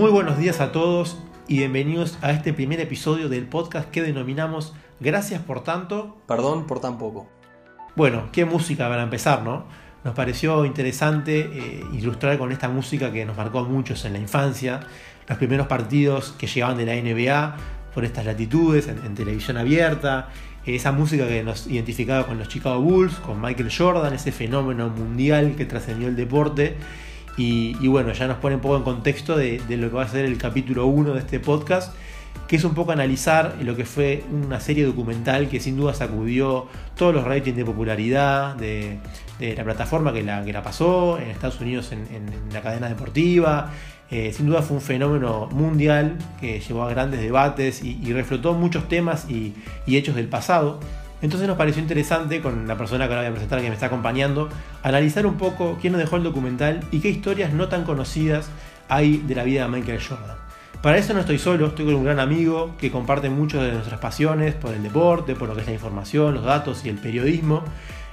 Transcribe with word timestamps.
Muy 0.00 0.10
buenos 0.10 0.38
días 0.38 0.62
a 0.62 0.72
todos 0.72 1.18
y 1.46 1.58
bienvenidos 1.58 2.16
a 2.22 2.30
este 2.30 2.54
primer 2.54 2.80
episodio 2.80 3.28
del 3.28 3.46
podcast 3.46 3.90
que 3.90 4.00
denominamos 4.00 4.72
Gracias 4.98 5.42
por 5.42 5.62
tanto. 5.62 6.16
Perdón 6.26 6.66
por 6.66 6.80
tan 6.80 6.96
poco. 6.96 7.28
Bueno, 7.96 8.30
qué 8.32 8.46
música 8.46 8.88
para 8.88 9.02
empezar, 9.02 9.42
¿no? 9.42 9.66
Nos 10.02 10.14
pareció 10.14 10.64
interesante 10.64 11.40
eh, 11.40 11.84
ilustrar 11.92 12.38
con 12.38 12.50
esta 12.50 12.70
música 12.70 13.12
que 13.12 13.26
nos 13.26 13.36
marcó 13.36 13.58
a 13.58 13.64
muchos 13.64 14.02
en 14.06 14.14
la 14.14 14.18
infancia, 14.18 14.80
los 15.28 15.36
primeros 15.36 15.66
partidos 15.66 16.34
que 16.38 16.46
llegaban 16.46 16.78
de 16.78 16.86
la 16.86 16.94
NBA 16.94 17.56
por 17.92 18.06
estas 18.06 18.24
latitudes, 18.24 18.88
en, 18.88 19.14
televisión 19.14 19.58
abierta, 19.58 20.30
esa 20.64 20.92
música 20.92 21.28
que 21.28 21.42
nos 21.42 21.66
identificaba 21.66 22.26
con 22.26 22.38
los 22.38 22.48
Chicago 22.48 22.80
Bulls, 22.80 23.16
con 23.16 23.38
Michael 23.38 23.70
Jordan, 23.70 24.14
ese 24.14 24.32
fenómeno 24.32 24.88
mundial 24.88 25.56
que 25.56 25.66
trascendió 25.66 26.08
el 26.08 26.16
deporte. 26.16 26.78
Y, 27.36 27.88
bueno, 27.88 28.12
ya 28.12 28.26
nos 28.26 28.36
pone 28.36 28.56
un 28.56 28.60
poco 28.60 28.76
en 28.76 28.82
contexto 28.82 29.36
de, 29.36 29.62
lo 29.68 29.88
que 29.88 29.96
va 29.96 30.02
a 30.02 30.08
ser 30.08 30.24
el 30.24 30.36
capítulo 30.36 30.86
1 30.86 31.14
de 31.14 31.20
este 31.20 31.40
podcast, 31.40 31.94
que 32.46 32.56
es 32.56 32.64
un 32.64 32.74
poco 32.74 32.92
analizar 32.92 33.56
lo 33.62 33.76
que 33.76 33.84
fue 33.84 34.24
una 34.30 34.60
serie 34.60 34.84
documental 34.84 35.48
que 35.48 35.60
sin 35.60 35.76
duda 35.76 35.94
sacudió 35.94 36.66
todos 36.96 37.14
los 37.14 37.24
ratings 37.24 37.56
de 37.56 37.64
popularidad 37.64 38.56
de, 38.56 38.98
la 39.38 39.64
plataforma 39.64 40.12
que 40.12 40.22
la, 40.22 40.44
que 40.44 40.52
la 40.52 40.62
pasó, 40.62 41.18
en 41.18 41.30
Estados 41.30 41.60
Unidos 41.60 41.92
en, 41.92 42.30
la 42.52 42.60
cadena 42.60 42.88
deportiva. 42.88 43.70
Eh, 44.10 44.32
sin 44.32 44.46
duda 44.46 44.60
fue 44.60 44.76
un 44.76 44.82
fenómeno 44.82 45.46
mundial 45.52 46.18
que 46.40 46.58
llevó 46.58 46.82
a 46.82 46.90
grandes 46.90 47.20
debates 47.20 47.82
y, 47.82 48.12
reflotó 48.12 48.52
muchos 48.52 48.88
temas 48.88 49.26
y 49.30 49.54
hechos 49.86 50.14
del 50.14 50.28
pasado. 50.28 50.80
Entonces 51.22 51.46
nos 51.46 51.56
pareció 51.56 51.82
interesante, 51.82 52.40
con 52.40 52.66
la 52.66 52.76
persona 52.76 53.06
que 53.06 53.14
ahora 53.14 53.22
voy 53.22 53.30
a 53.30 53.34
presentar 53.34 53.60
que 53.60 53.68
me 53.68 53.74
está 53.74 53.86
acompañando, 53.86 54.48
analizar 54.82 55.26
un 55.26 55.36
poco 55.36 55.78
quién 55.80 55.92
nos 55.92 56.00
dejó 56.00 56.16
el 56.16 56.22
documental 56.22 56.80
y 56.90 57.00
qué 57.00 57.10
historias 57.10 57.52
no 57.52 57.68
tan 57.68 57.84
conocidas 57.84 58.50
hay 58.88 59.18
de 59.18 59.34
la 59.34 59.44
vida 59.44 59.64
de 59.64 59.68
Michael 59.68 60.00
Jordan. 60.02 60.36
Para 60.82 60.96
eso 60.96 61.12
no 61.12 61.20
estoy 61.20 61.38
solo, 61.38 61.66
estoy 61.66 61.84
con 61.84 61.94
un 61.94 62.04
gran 62.04 62.20
amigo 62.20 62.74
que 62.78 62.90
comparte 62.90 63.28
muchas 63.28 63.62
de 63.62 63.72
nuestras 63.72 64.00
pasiones 64.00 64.54
por 64.54 64.72
el 64.72 64.82
deporte, 64.82 65.34
por 65.34 65.48
lo 65.48 65.54
que 65.54 65.60
es 65.60 65.66
la 65.66 65.74
información, 65.74 66.34
los 66.34 66.44
datos 66.44 66.84
y 66.86 66.88
el 66.88 66.96
periodismo. 66.96 67.62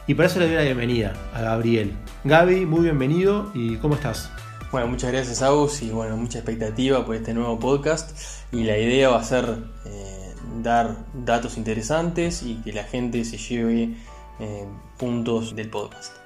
Y 0.06 0.16
para 0.16 0.28
eso 0.28 0.40
le 0.40 0.48
doy 0.48 0.56
la 0.56 0.64
bienvenida 0.64 1.14
a 1.34 1.42
Gabriel. 1.42 1.94
Gaby, 2.26 2.66
muy 2.66 2.82
bienvenido 2.82 3.52
y 3.54 3.78
¿cómo 3.78 3.96
estás? 3.96 4.32
Bueno, 4.70 4.88
muchas 4.88 5.14
gracias 5.14 5.42
Agus 5.42 5.82
y 5.82 5.92
bueno, 5.92 6.18
mucha 6.18 6.40
expectativa 6.40 7.06
por 7.06 7.16
este 7.16 7.34
nuevo 7.34 7.58
podcast 7.58 8.20
y 8.52 8.66
la 8.66 8.78
idea 8.78 9.08
va 9.08 9.22
a 9.22 9.24
ser 9.24 9.46
eh, 9.86 10.34
dar 10.62 10.98
datos 11.14 11.56
interesantes 11.56 12.44
y 12.44 12.56
que 12.56 12.74
la 12.74 12.84
gente 12.84 13.24
se 13.24 13.38
lleve 13.38 13.94
eh, 14.42 14.66
puntos 14.98 15.56
del 15.56 15.70
podcast. 15.70 16.18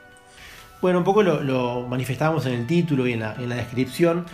Bueno, 0.82 0.98
un 0.98 1.04
poco 1.04 1.22
lo, 1.22 1.86
manifestábamos 1.88 2.48
en 2.48 2.54
el 2.54 2.66
título 2.66 3.06
y 3.06 3.14
en 3.14 3.20
la, 3.20 3.36
descripción. 3.36 4.26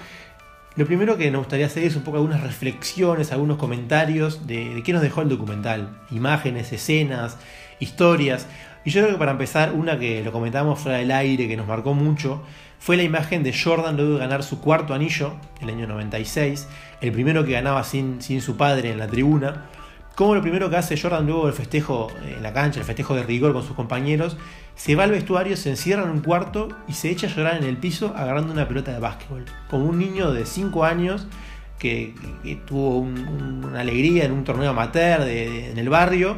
Lo 0.78 0.86
primero 0.86 1.18
que 1.18 1.30
nos 1.30 1.40
gustaría 1.40 1.66
hacer 1.66 1.84
es 1.84 1.98
un 1.98 2.04
poco 2.04 2.16
algunas 2.16 2.42
reflexiones, 2.42 3.34
algunos 3.34 3.58
comentarios 3.58 4.48
de, 4.48 4.74
de, 4.76 4.84
qué 4.84 4.94
nos 4.94 5.02
dejó 5.02 5.22
el 5.22 5.28
documental. 5.28 6.00
Imágenes, 6.12 6.72
escenas, 6.72 7.38
historias. 7.82 8.48
Y 8.86 8.92
yo 8.92 9.02
creo 9.02 9.16
que 9.16 9.20
para 9.20 9.32
empezar, 9.32 9.74
una 9.74 10.00
que 10.00 10.24
lo 10.24 10.32
comentábamos 10.32 10.80
fuera 10.80 11.00
del 11.00 11.12
aire, 11.12 11.50
que 11.50 11.58
nos 11.58 11.68
marcó 11.68 11.94
mucho, 11.94 12.42
fue 12.80 12.98
la 12.98 13.04
imagen 13.04 13.44
de 13.44 13.54
Jordan 13.54 13.98
luego 13.98 14.14
de 14.14 14.20
ganar 14.20 14.44
su 14.44 14.60
cuarto 14.62 14.94
anillo, 14.94 15.34
el 15.62 15.70
año 15.70 15.88
96, 15.88 16.68
el 17.02 17.12
primero 17.12 17.46
que 17.46 17.54
ganaba 17.54 17.84
sin, 17.84 18.22
sin 18.22 18.42
su 18.42 18.58
padre 18.58 18.92
en 18.92 19.00
la 19.00 19.08
tribuna 19.08 19.66
como 20.18 20.34
lo 20.34 20.42
primero 20.42 20.68
que 20.72 20.78
hace 20.78 21.00
Jordan 21.00 21.28
luego 21.28 21.46
del 21.46 21.54
festejo 21.54 22.08
en 22.26 22.42
la 22.42 22.52
cancha, 22.52 22.80
el 22.80 22.88
festejo 22.88 23.14
de 23.14 23.22
rigor 23.22 23.54
con 23.54 23.62
sus 23.62 23.76
compañeros, 23.76 24.36
se 24.74 24.96
va 24.96 25.04
al 25.04 25.12
vestuario, 25.12 25.56
se 25.56 25.70
encierra 25.70 26.02
en 26.06 26.10
un 26.10 26.22
cuarto 26.22 26.70
y 26.88 26.94
se 26.94 27.12
echa 27.12 27.28
a 27.28 27.30
llorar 27.30 27.58
en 27.58 27.66
el 27.66 27.78
piso 27.78 28.16
agarrando 28.18 28.52
una 28.52 28.68
pelota 28.68 28.92
de 28.92 28.98
básquetbol. 28.98 29.46
Como 29.70 29.86
un 29.86 30.00
niño 30.00 30.32
de 30.32 30.48
5 30.48 30.84
años 30.86 31.28
que, 31.78 32.16
tuvo 32.66 32.98
una 32.98 33.82
alegría 33.82 34.26
en 34.26 34.32
un 34.32 34.44
torneo 34.44 34.72
amateur 34.72 35.22
en 35.22 35.78
el 35.78 35.88
barrio, 35.88 36.36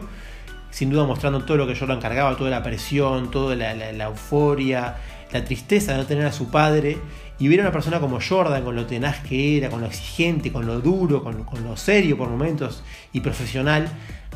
sin 0.71 0.89
duda 0.89 1.05
mostrando 1.05 1.45
todo 1.45 1.55
lo 1.55 1.65
que 1.65 1.73
Jordan 1.73 2.01
cargaba, 2.01 2.35
toda 2.35 2.49
la 2.49 2.61
presión, 2.61 3.31
toda 3.31 3.55
la 3.55 4.03
euforia, 4.03 4.97
la 5.31 5.43
tristeza 5.45 5.93
de 5.93 5.99
no 5.99 6.05
tener 6.05 6.25
a 6.25 6.31
su 6.31 6.49
padre 6.49 6.97
y 7.37 7.47
ver 7.47 7.59
a 7.59 7.63
una 7.63 7.71
persona 7.71 7.99
como 7.99 8.19
Jordan, 8.19 8.63
con 8.63 8.75
lo 8.75 8.85
tenaz 8.85 9.19
que 9.21 9.57
era, 9.57 9.69
con 9.69 9.81
lo 9.81 9.87
exigente, 9.87 10.51
con 10.51 10.65
lo 10.65 10.81
duro, 10.81 11.23
con, 11.23 11.45
lo 11.63 11.77
serio 11.77 12.17
por 12.17 12.29
momentos 12.29 12.83
y 13.13 13.21
profesional, 13.21 13.87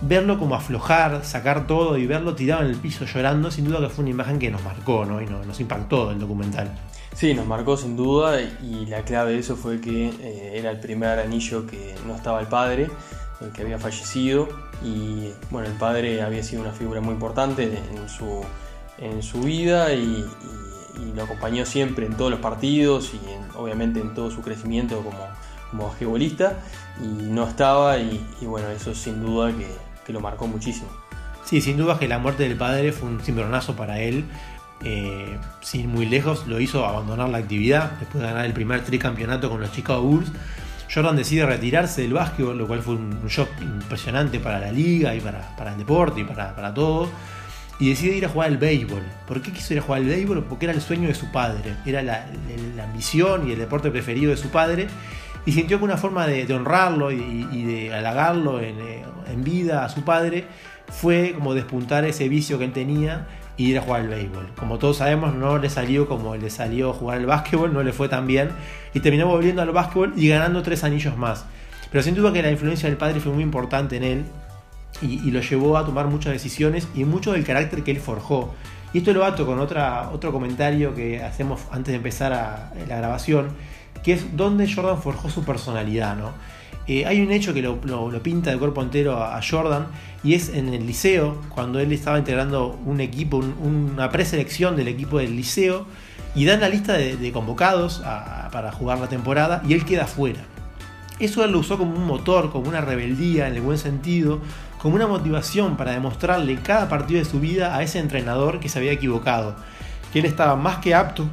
verlo 0.01 0.39
como 0.39 0.55
aflojar, 0.55 1.25
sacar 1.25 1.67
todo 1.67 1.97
y 1.97 2.07
verlo 2.07 2.35
tirado 2.35 2.61
en 2.61 2.69
el 2.69 2.77
piso 2.77 3.05
llorando, 3.05 3.51
sin 3.51 3.65
duda 3.65 3.79
que 3.81 3.89
fue 3.89 4.03
una 4.03 4.11
imagen 4.11 4.39
que 4.39 4.49
nos 4.49 4.63
marcó 4.63 5.05
¿no? 5.05 5.21
y 5.21 5.25
nos 5.25 5.59
impactó 5.59 6.11
el 6.11 6.19
documental. 6.19 6.71
Sí, 7.13 7.33
nos 7.33 7.45
marcó 7.45 7.77
sin 7.77 7.95
duda 7.95 8.41
y 8.41 8.85
la 8.87 9.03
clave 9.03 9.33
de 9.33 9.39
eso 9.39 9.55
fue 9.55 9.79
que 9.79 10.07
eh, 10.07 10.53
era 10.55 10.71
el 10.71 10.79
primer 10.79 11.19
anillo 11.19 11.67
que 11.67 11.93
no 12.07 12.15
estaba 12.15 12.39
el 12.39 12.47
padre, 12.47 12.89
el 13.41 13.51
que 13.51 13.61
había 13.61 13.77
fallecido 13.77 14.47
y 14.83 15.29
bueno, 15.51 15.67
el 15.67 15.75
padre 15.75 16.21
había 16.21 16.41
sido 16.41 16.61
una 16.61 16.71
figura 16.71 17.01
muy 17.01 17.13
importante 17.13 17.63
en 17.65 18.09
su, 18.09 18.41
en 18.97 19.21
su 19.21 19.41
vida 19.41 19.93
y 19.93 20.25
y 20.43 20.72
lo 21.15 21.23
acompañó 21.23 21.65
siempre 21.65 22.05
en 22.05 22.15
todos 22.15 22.31
los 22.31 22.39
partidos 22.39 23.13
y 23.13 23.19
obviamente 23.57 23.99
en 23.99 24.13
todo 24.13 24.31
su 24.31 24.41
crecimiento 24.41 24.97
como, 25.01 25.27
como 25.71 25.87
basquetbolista 25.87 26.59
y 27.01 27.07
no 27.07 27.47
estaba 27.47 27.97
y, 27.97 28.25
bueno, 28.41 28.69
eso 28.69 28.93
sin 28.93 29.21
duda 29.21 29.51
que, 30.05 30.13
lo 30.13 30.19
marcó 30.19 30.47
muchísimo. 30.47 30.89
Sí, 31.45 31.61
sin 31.61 31.77
duda 31.77 31.97
que 31.97 32.07
la 32.07 32.19
muerte 32.19 32.43
del 32.43 32.57
padre 32.57 32.91
fue 32.91 33.09
un 33.09 33.21
cimbronazo 33.21 33.75
para 33.75 33.99
él. 33.99 34.25
Eh, 34.85 35.37
sin 35.61 35.89
muy 35.89 36.05
lejos 36.05 36.45
lo 36.45 36.59
hizo 36.59 36.85
abandonar 36.85 37.29
la 37.29 37.37
actividad 37.37 37.91
después 37.99 38.21
de 38.21 38.27
ganar 38.27 38.45
el 38.45 38.51
primer 38.51 38.83
tricampeonato 38.83 39.49
con 39.49 39.61
los 39.61 39.71
Chicago 39.71 40.01
Bulls. 40.01 40.31
Jordan 40.93 41.15
decide 41.15 41.45
retirarse 41.45 42.01
del 42.01 42.13
básquetbol, 42.13 42.57
lo 42.57 42.67
cual 42.67 42.81
fue 42.81 42.95
un 42.95 43.25
shock 43.27 43.49
impresionante 43.61 44.39
para 44.39 44.59
la 44.59 44.71
liga 44.71 45.15
y 45.15 45.21
para, 45.21 45.55
para 45.55 45.71
el 45.71 45.77
deporte 45.77 46.21
y 46.21 46.23
para, 46.25 46.53
para 46.53 46.73
todo 46.73 47.09
y 47.79 47.89
decide 47.89 48.15
ir 48.15 48.25
a 48.25 48.29
jugar 48.29 48.49
al 48.49 48.57
béisbol. 48.57 49.01
¿Por 49.27 49.41
qué 49.41 49.51
quiso 49.51 49.73
ir 49.73 49.79
a 49.79 49.81
jugar 49.81 50.01
al 50.01 50.07
béisbol? 50.07 50.43
Porque 50.45 50.65
era 50.65 50.73
el 50.73 50.81
sueño 50.81 51.07
de 51.07 51.15
su 51.15 51.31
padre, 51.31 51.75
era 51.85 52.01
la, 52.01 52.25
ambición 52.83 53.49
y 53.49 53.53
el 53.53 53.59
deporte 53.59 53.89
preferido 53.91 54.31
de 54.31 54.37
su 54.37 54.49
padre. 54.49 54.87
Y 55.45 55.51
sintió 55.51 55.77
que 55.77 55.83
una 55.83 55.97
forma 55.97 56.25
de, 56.25 56.51
honrarlo 56.53 57.11
y, 57.11 57.63
de 57.63 57.93
halagarlo 57.93 58.61
eh, 58.61 59.03
en, 59.27 59.43
vida 59.43 59.83
a 59.83 59.89
su 59.89 60.03
padre 60.03 60.45
fue 60.87 61.33
como 61.33 61.53
despuntar 61.53 62.05
ese 62.05 62.29
vicio 62.29 62.57
que 62.57 62.65
él 62.65 62.71
tenía 62.71 63.27
y 63.57 63.71
ir 63.71 63.77
a 63.77 63.81
jugar 63.81 64.01
al 64.01 64.07
béisbol. 64.07 64.51
Como 64.55 64.77
todos 64.77 64.97
sabemos, 64.97 65.35
no 65.35 65.57
le 65.57 65.69
salió 65.69 66.07
como 66.07 66.35
le 66.35 66.49
salió 66.49 66.93
jugar 66.93 67.17
al 67.17 67.25
básquetbol, 67.25 67.73
no 67.73 67.83
le 67.83 67.91
fue 67.91 68.07
tan 68.07 68.27
bien. 68.27 68.51
Y 68.93 69.01
terminó 69.01 69.27
volviendo 69.27 69.61
al 69.61 69.71
básquetbol 69.71 70.13
y 70.15 70.29
ganando 70.29 70.61
tres 70.63 70.83
anillos 70.83 71.17
más. 71.17 71.45
Pero 71.91 72.03
sin 72.03 72.15
duda 72.15 72.31
que 72.31 72.41
la 72.41 72.51
influencia 72.51 72.87
del 72.87 72.97
padre 72.97 73.19
fue 73.19 73.33
muy 73.33 73.43
importante 73.43 73.97
en 73.97 74.03
él 74.03 74.25
y, 75.01 75.31
lo 75.31 75.41
llevó 75.41 75.77
a 75.77 75.85
tomar 75.85 76.07
muchas 76.07 76.33
decisiones 76.33 76.87
y 76.95 77.03
mucho 77.03 77.33
del 77.33 77.43
carácter 77.43 77.83
que 77.83 77.91
él 77.91 77.99
forjó. 77.99 78.53
Y 78.93 78.99
esto 78.99 79.11
lo 79.11 79.25
ato 79.25 79.45
con 79.45 79.59
otra, 79.59 80.11
otro 80.13 80.31
comentario 80.31 80.93
que 80.93 81.21
hacemos 81.23 81.61
antes 81.71 81.91
de 81.91 81.97
empezar 81.97 82.31
la 82.87 82.97
grabación, 82.97 83.49
que 84.03 84.13
es 84.13 84.37
donde 84.37 84.71
Jordan 84.71 85.01
forjó 85.01 85.29
su 85.29 85.43
personalidad. 85.43 86.15
¿no? 86.15 86.31
Eh, 86.85 87.05
hay 87.05 87.21
un 87.21 87.31
hecho 87.31 87.53
que 87.53 87.61
lo, 87.61 87.79
pinta 88.21 88.51
de 88.51 88.57
cuerpo 88.57 88.81
entero 88.81 89.23
a, 89.23 89.39
Jordan 89.41 89.87
y 90.23 90.33
es 90.33 90.49
en 90.49 90.73
el 90.73 90.85
liceo, 90.85 91.41
cuando 91.49 91.79
él 91.79 91.91
estaba 91.93 92.19
integrando 92.19 92.77
un 92.85 92.99
equipo, 92.99 93.37
una 93.37 94.09
preselección 94.09 94.75
del 94.75 94.89
equipo 94.89 95.17
del 95.19 95.35
liceo, 95.35 95.85
y 96.35 96.45
dan 96.45 96.59
la 96.61 96.69
lista 96.69 96.93
de, 96.93 97.31
convocados 97.31 98.01
para 98.51 98.71
jugar 98.71 98.99
la 98.99 99.07
temporada 99.07 99.61
y 99.67 99.73
él 99.73 99.85
queda 99.85 100.07
fuera. 100.07 100.41
Eso 101.19 101.45
él 101.45 101.51
lo 101.51 101.59
usó 101.59 101.77
como 101.77 101.95
un 101.95 102.05
motor, 102.05 102.51
como 102.51 102.67
una 102.67 102.81
rebeldía 102.81 103.47
en 103.47 103.55
el 103.55 103.61
buen 103.61 103.77
sentido, 103.77 104.39
como 104.83 104.95
una 104.95 105.07
motivación 105.07 105.77
para 105.77 105.93
demostrarle 105.93 106.57
cada 106.57 106.89
partido 106.89 107.19
de 107.19 107.25
su 107.25 107.39
vida 107.39 107.77
a 107.77 107.83
ese 107.83 107.99
entrenador 107.99 108.59
que 108.59 108.67
se 108.67 108.79
había 108.79 108.91
equivocado, 108.91 109.55
que 110.11 110.19
él 110.19 110.25
estaba 110.25 110.57
más 110.57 110.79
que 110.79 110.93
apto 110.93 111.25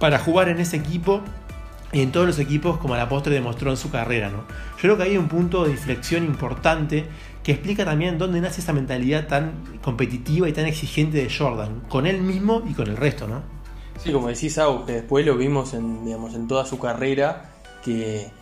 para 0.00 0.18
jugar 0.18 0.48
en 0.48 0.58
ese 0.58 0.76
equipo 0.76 1.20
y 1.92 2.02
en 2.02 2.10
todos 2.10 2.26
los 2.26 2.40
equipos 2.40 2.78
como 2.78 2.94
a 2.94 2.96
la 2.96 3.08
postre 3.08 3.32
demostró 3.32 3.70
en 3.70 3.76
su 3.76 3.92
carrera. 3.92 4.28
¿no? 4.28 4.38
Yo 4.38 4.80
creo 4.80 4.96
que 4.96 5.04
hay 5.04 5.16
un 5.16 5.28
punto 5.28 5.66
de 5.66 5.70
inflexión 5.70 6.24
importante 6.24 7.06
que 7.44 7.52
explica 7.52 7.84
también 7.84 8.18
dónde 8.18 8.40
nace 8.40 8.60
esa 8.60 8.72
mentalidad 8.72 9.28
tan 9.28 9.52
competitiva 9.84 10.48
y 10.48 10.52
tan 10.52 10.66
exigente 10.66 11.18
de 11.18 11.32
Jordan, 11.32 11.82
con 11.88 12.08
él 12.08 12.20
mismo 12.20 12.64
y 12.68 12.74
con 12.74 12.88
el 12.88 12.96
resto, 12.96 13.28
¿no? 13.28 13.40
Sí, 14.02 14.10
como 14.10 14.26
decís, 14.26 14.58
Au, 14.58 14.84
que 14.84 14.94
después 14.94 15.24
lo 15.24 15.36
vimos 15.36 15.74
en, 15.74 16.04
digamos, 16.04 16.34
en 16.34 16.48
toda 16.48 16.66
su 16.66 16.80
carrera, 16.80 17.52
que 17.84 18.32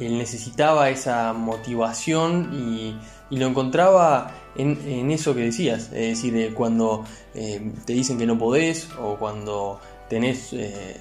él 0.00 0.16
necesitaba 0.16 0.88
esa 0.88 1.34
motivación 1.34 2.54
y 2.54 2.96
y 3.30 3.38
lo 3.38 3.46
encontraba 3.46 4.32
en, 4.56 5.10
eso 5.10 5.34
que 5.34 5.40
decías, 5.40 5.90
es 5.92 6.22
decir, 6.22 6.54
cuando 6.54 7.04
eh, 7.34 7.72
te 7.84 7.92
dicen 7.92 8.18
que 8.18 8.26
no 8.26 8.38
podés 8.38 8.88
o 9.00 9.16
cuando 9.16 9.80
tenés 10.08 10.52
eh, 10.52 11.00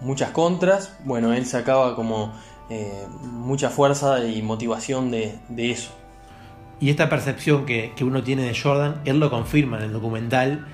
muchas 0.00 0.30
contras, 0.30 0.96
bueno, 1.04 1.32
él 1.32 1.44
sacaba 1.46 1.96
como 1.96 2.32
eh, 2.70 3.04
mucha 3.22 3.70
fuerza 3.70 4.24
y 4.24 4.42
motivación 4.42 5.10
de, 5.10 5.38
eso. 5.56 5.90
Y 6.80 6.90
esta 6.90 7.08
percepción 7.08 7.66
que, 7.66 7.92
uno 8.00 8.22
tiene 8.22 8.42
de 8.42 8.58
Jordan, 8.58 9.00
él 9.04 9.18
lo 9.18 9.30
confirma 9.30 9.78
en 9.78 9.84
el 9.84 9.92
documental, 9.92 10.66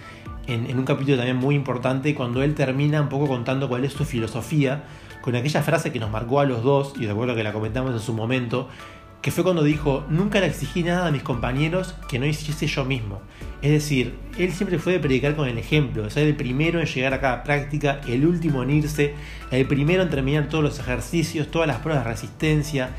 en, 0.47 0.77
un 0.79 0.85
capítulo 0.85 1.17
también 1.17 1.37
muy 1.37 1.55
importante 1.55 2.15
cuando 2.15 2.43
él 2.43 2.55
termina 2.55 3.01
un 3.01 3.09
poco 3.09 3.27
contando 3.27 3.69
cuál 3.69 3.85
es 3.85 3.93
su 3.93 4.05
filosofía, 4.05 4.85
con 5.21 5.37
aquella 5.37 5.63
frase 5.63 5.93
que 5.93 5.99
nos 5.99 6.11
marcó 6.11 6.41
a 6.41 6.45
los 6.45 6.63
dos, 6.63 6.95
y 6.99 7.07
recuerdo 7.07 7.35
que 7.35 7.43
la 7.43 7.53
comentamos 7.53 7.93
en 7.93 8.01
su 8.01 8.13
momento, 8.13 8.69
que 9.23 9.31
fue 9.31 9.45
cuando 9.45 9.63
dijo, 9.63 10.05
nunca 10.09 10.41
le 10.41 10.47
exigí 10.47 10.83
nada 10.83 11.07
a 11.07 11.11
mis 11.11 11.23
compañeros 11.23 11.95
que 12.09 12.19
no 12.19 12.27
hiciese 12.27 12.67
yo 12.67 12.85
mismo. 12.85 13.21
Es 13.61 13.71
decir, 13.71 14.15
él 14.39 14.53
siempre 14.53 14.79
fue 14.79 14.95
de 14.95 15.01
predicar 15.01 15.37
con 15.37 15.47
el 15.47 15.59
ejemplo, 15.59 16.05
de 16.05 16.11
ser 16.11 16.27
el 16.27 16.37
primero 16.37 16.81
en 16.81 16.87
llegar 16.87 17.13
a 17.13 17.21
cada 17.21 17.45
práctica, 17.45 18.01
el 18.09 18.25
último 18.25 18.63
en 18.63 18.71
irse, 18.71 19.15
el 19.51 19.67
primero 19.67 20.03
en 20.03 20.09
terminar 20.09 20.49
todos 20.49 20.65
los 20.65 20.79
ejercicios, 20.79 21.51
todas 21.51 21.69
las 21.69 21.79
pruebas 21.79 22.05
de 22.05 22.11
resistencia. 22.11 22.91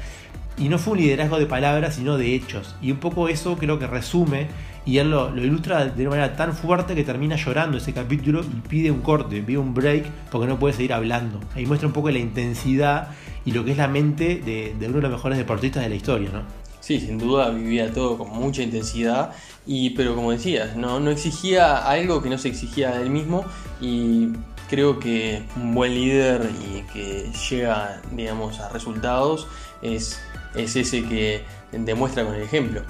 Y 0.58 0.70
no 0.70 0.78
fue 0.78 0.94
un 0.94 1.00
liderazgo 1.00 1.40
de 1.40 1.48
palabras, 1.48 1.96
sino 1.96 2.18
de 2.18 2.36
hechos. 2.36 2.76
Y 2.82 2.92
un 2.92 2.98
poco 2.98 3.28
eso 3.28 3.58
creo 3.58 3.80
que 3.80 3.88
resume 3.88 4.48
y 4.86 4.98
él 4.98 5.12
lo, 5.12 5.36
ilustra 5.36 5.86
de 5.86 6.01
una 6.07 6.18
manera 6.18 6.36
tan 6.36 6.54
fuerte 6.54 6.95
que 6.95 7.04
termina 7.04 7.36
llorando 7.36 7.78
ese 7.78 7.94
capítulo 7.94 8.42
y 8.42 8.68
pide 8.68 8.92
un 8.92 9.01
corte, 9.01 9.42
pide 9.42 9.57
un 9.57 9.74
break 9.74 10.06
porque 10.31 10.48
no 10.48 10.57
puede 10.57 10.74
seguir 10.74 10.94
hablando. 10.94 11.39
Ahí 11.56 11.66
muestra 11.66 11.88
un 11.88 11.94
poco 11.94 12.10
la 12.10 12.19
intensidad 12.19 13.10
y 13.45 13.51
lo 13.51 13.63
que 13.63 13.72
es 13.72 13.78
la 13.78 13.88
mente 13.88 14.42
de, 14.44 14.75
uno 14.88 14.98
de 14.98 15.01
los 15.01 15.12
mejores 15.12 15.38
deportistas 15.38 15.83
de 15.83 15.89
la 15.89 15.95
historia, 15.95 16.30
¿no? 16.31 16.44
Sí, 16.80 17.00
sin 17.00 17.19
duda 17.19 17.51
vivía 17.51 17.94
todo 17.94 18.18
con 18.18 18.30
mucha 18.31 18.63
intensidad, 18.63 19.33
y, 19.68 19.92
pero 19.92 20.16
como 20.16 20.31
decías, 20.31 20.75
no, 20.75 21.00
no 21.00 21.12
exigía 21.12 21.77
algo 21.77 22.24
que 22.24 22.30
no 22.30 22.39
se 22.39 22.48
exigía 22.48 22.92
de 22.92 23.04
él 23.04 23.12
mismo 23.12 23.45
y 23.80 24.30
creo 24.68 25.00
que 25.00 25.44
un 25.57 25.75
buen 25.75 25.94
líder 25.94 26.50
y 26.60 26.81
que 26.92 27.31
llega 27.50 28.01
digamos, 28.13 28.60
a 28.60 28.69
resultados 28.69 29.45
es, 29.84 30.19
es 30.56 30.75
ese 30.75 31.04
que 31.04 31.44
demuestra 31.72 32.25
con 32.25 32.34
el 32.34 32.42
ejemplo. 32.42 32.81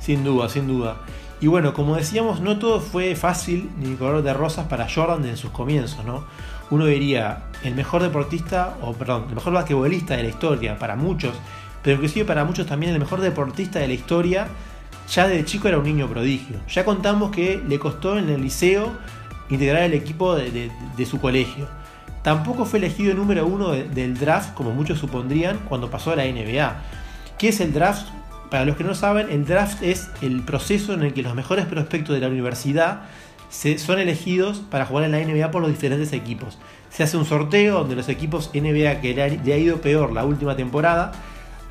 Sin 0.00 0.24
duda, 0.24 0.48
sin 0.48 0.66
duda. 0.66 0.96
Y 1.40 1.48
bueno, 1.48 1.74
como 1.74 1.96
decíamos, 1.96 2.40
no 2.40 2.58
todo 2.58 2.80
fue 2.80 3.14
fácil 3.14 3.70
ni 3.78 3.94
color 3.96 4.22
de 4.22 4.32
rosas 4.32 4.66
para 4.66 4.88
Jordan 4.88 5.24
en 5.26 5.36
sus 5.36 5.50
comienzos, 5.50 6.04
¿no? 6.04 6.24
Uno 6.70 6.86
diría, 6.86 7.44
el 7.62 7.74
mejor 7.74 8.02
deportista, 8.02 8.76
o 8.82 8.92
perdón, 8.94 9.26
el 9.28 9.34
mejor 9.34 9.52
basquetbolista 9.52 10.16
de 10.16 10.24
la 10.24 10.28
historia, 10.30 10.78
para 10.78 10.96
muchos, 10.96 11.34
pero 11.82 11.94
inclusive 11.96 12.24
para 12.24 12.44
muchos 12.44 12.66
también 12.66 12.92
el 12.92 12.98
mejor 12.98 13.20
deportista 13.20 13.78
de 13.78 13.88
la 13.88 13.94
historia, 13.94 14.48
ya 15.08 15.28
de 15.28 15.44
chico 15.44 15.68
era 15.68 15.78
un 15.78 15.84
niño 15.84 16.08
prodigio. 16.08 16.56
Ya 16.68 16.84
contamos 16.84 17.30
que 17.30 17.62
le 17.68 17.78
costó 17.78 18.18
en 18.18 18.28
el 18.28 18.42
liceo 18.42 18.92
integrar 19.50 19.82
el 19.82 19.94
equipo 19.94 20.34
de, 20.34 20.70
su 21.08 21.20
colegio. 21.20 21.68
Tampoco 22.22 22.64
fue 22.64 22.80
elegido 22.80 23.14
número 23.14 23.46
uno 23.46 23.70
del 23.70 24.18
draft, 24.18 24.54
como 24.54 24.72
muchos 24.72 24.98
supondrían, 24.98 25.58
cuando 25.68 25.88
pasó 25.90 26.10
a 26.10 26.16
la 26.16 26.24
NBA. 26.24 26.76
¿Qué 27.38 27.48
es 27.48 27.60
el 27.60 27.72
draft? 27.72 28.08
Para 28.50 28.64
los 28.64 28.76
que 28.76 28.84
no 28.84 28.94
saben, 28.94 29.30
el 29.30 29.44
draft 29.44 29.82
es 29.82 30.08
el 30.22 30.42
proceso 30.42 30.94
en 30.94 31.02
el 31.02 31.12
que 31.12 31.22
los 31.22 31.34
mejores 31.34 31.66
prospectos 31.66 32.14
de 32.14 32.20
la 32.20 32.28
universidad 32.28 33.02
se, 33.48 33.78
son 33.78 33.98
elegidos 33.98 34.62
para 34.70 34.86
jugar 34.86 35.04
en 35.04 35.12
la 35.12 35.20
NBA 35.20 35.50
por 35.50 35.62
los 35.62 35.70
diferentes 35.70 36.12
equipos. 36.12 36.58
Se 36.90 37.02
hace 37.02 37.16
un 37.16 37.24
sorteo 37.24 37.80
donde 37.80 37.96
los 37.96 38.08
equipos 38.08 38.50
NBA 38.54 39.00
que 39.00 39.14
le 39.14 39.52
ha 39.52 39.58
ido 39.58 39.80
peor 39.80 40.12
la 40.12 40.24
última 40.24 40.56
temporada 40.56 41.12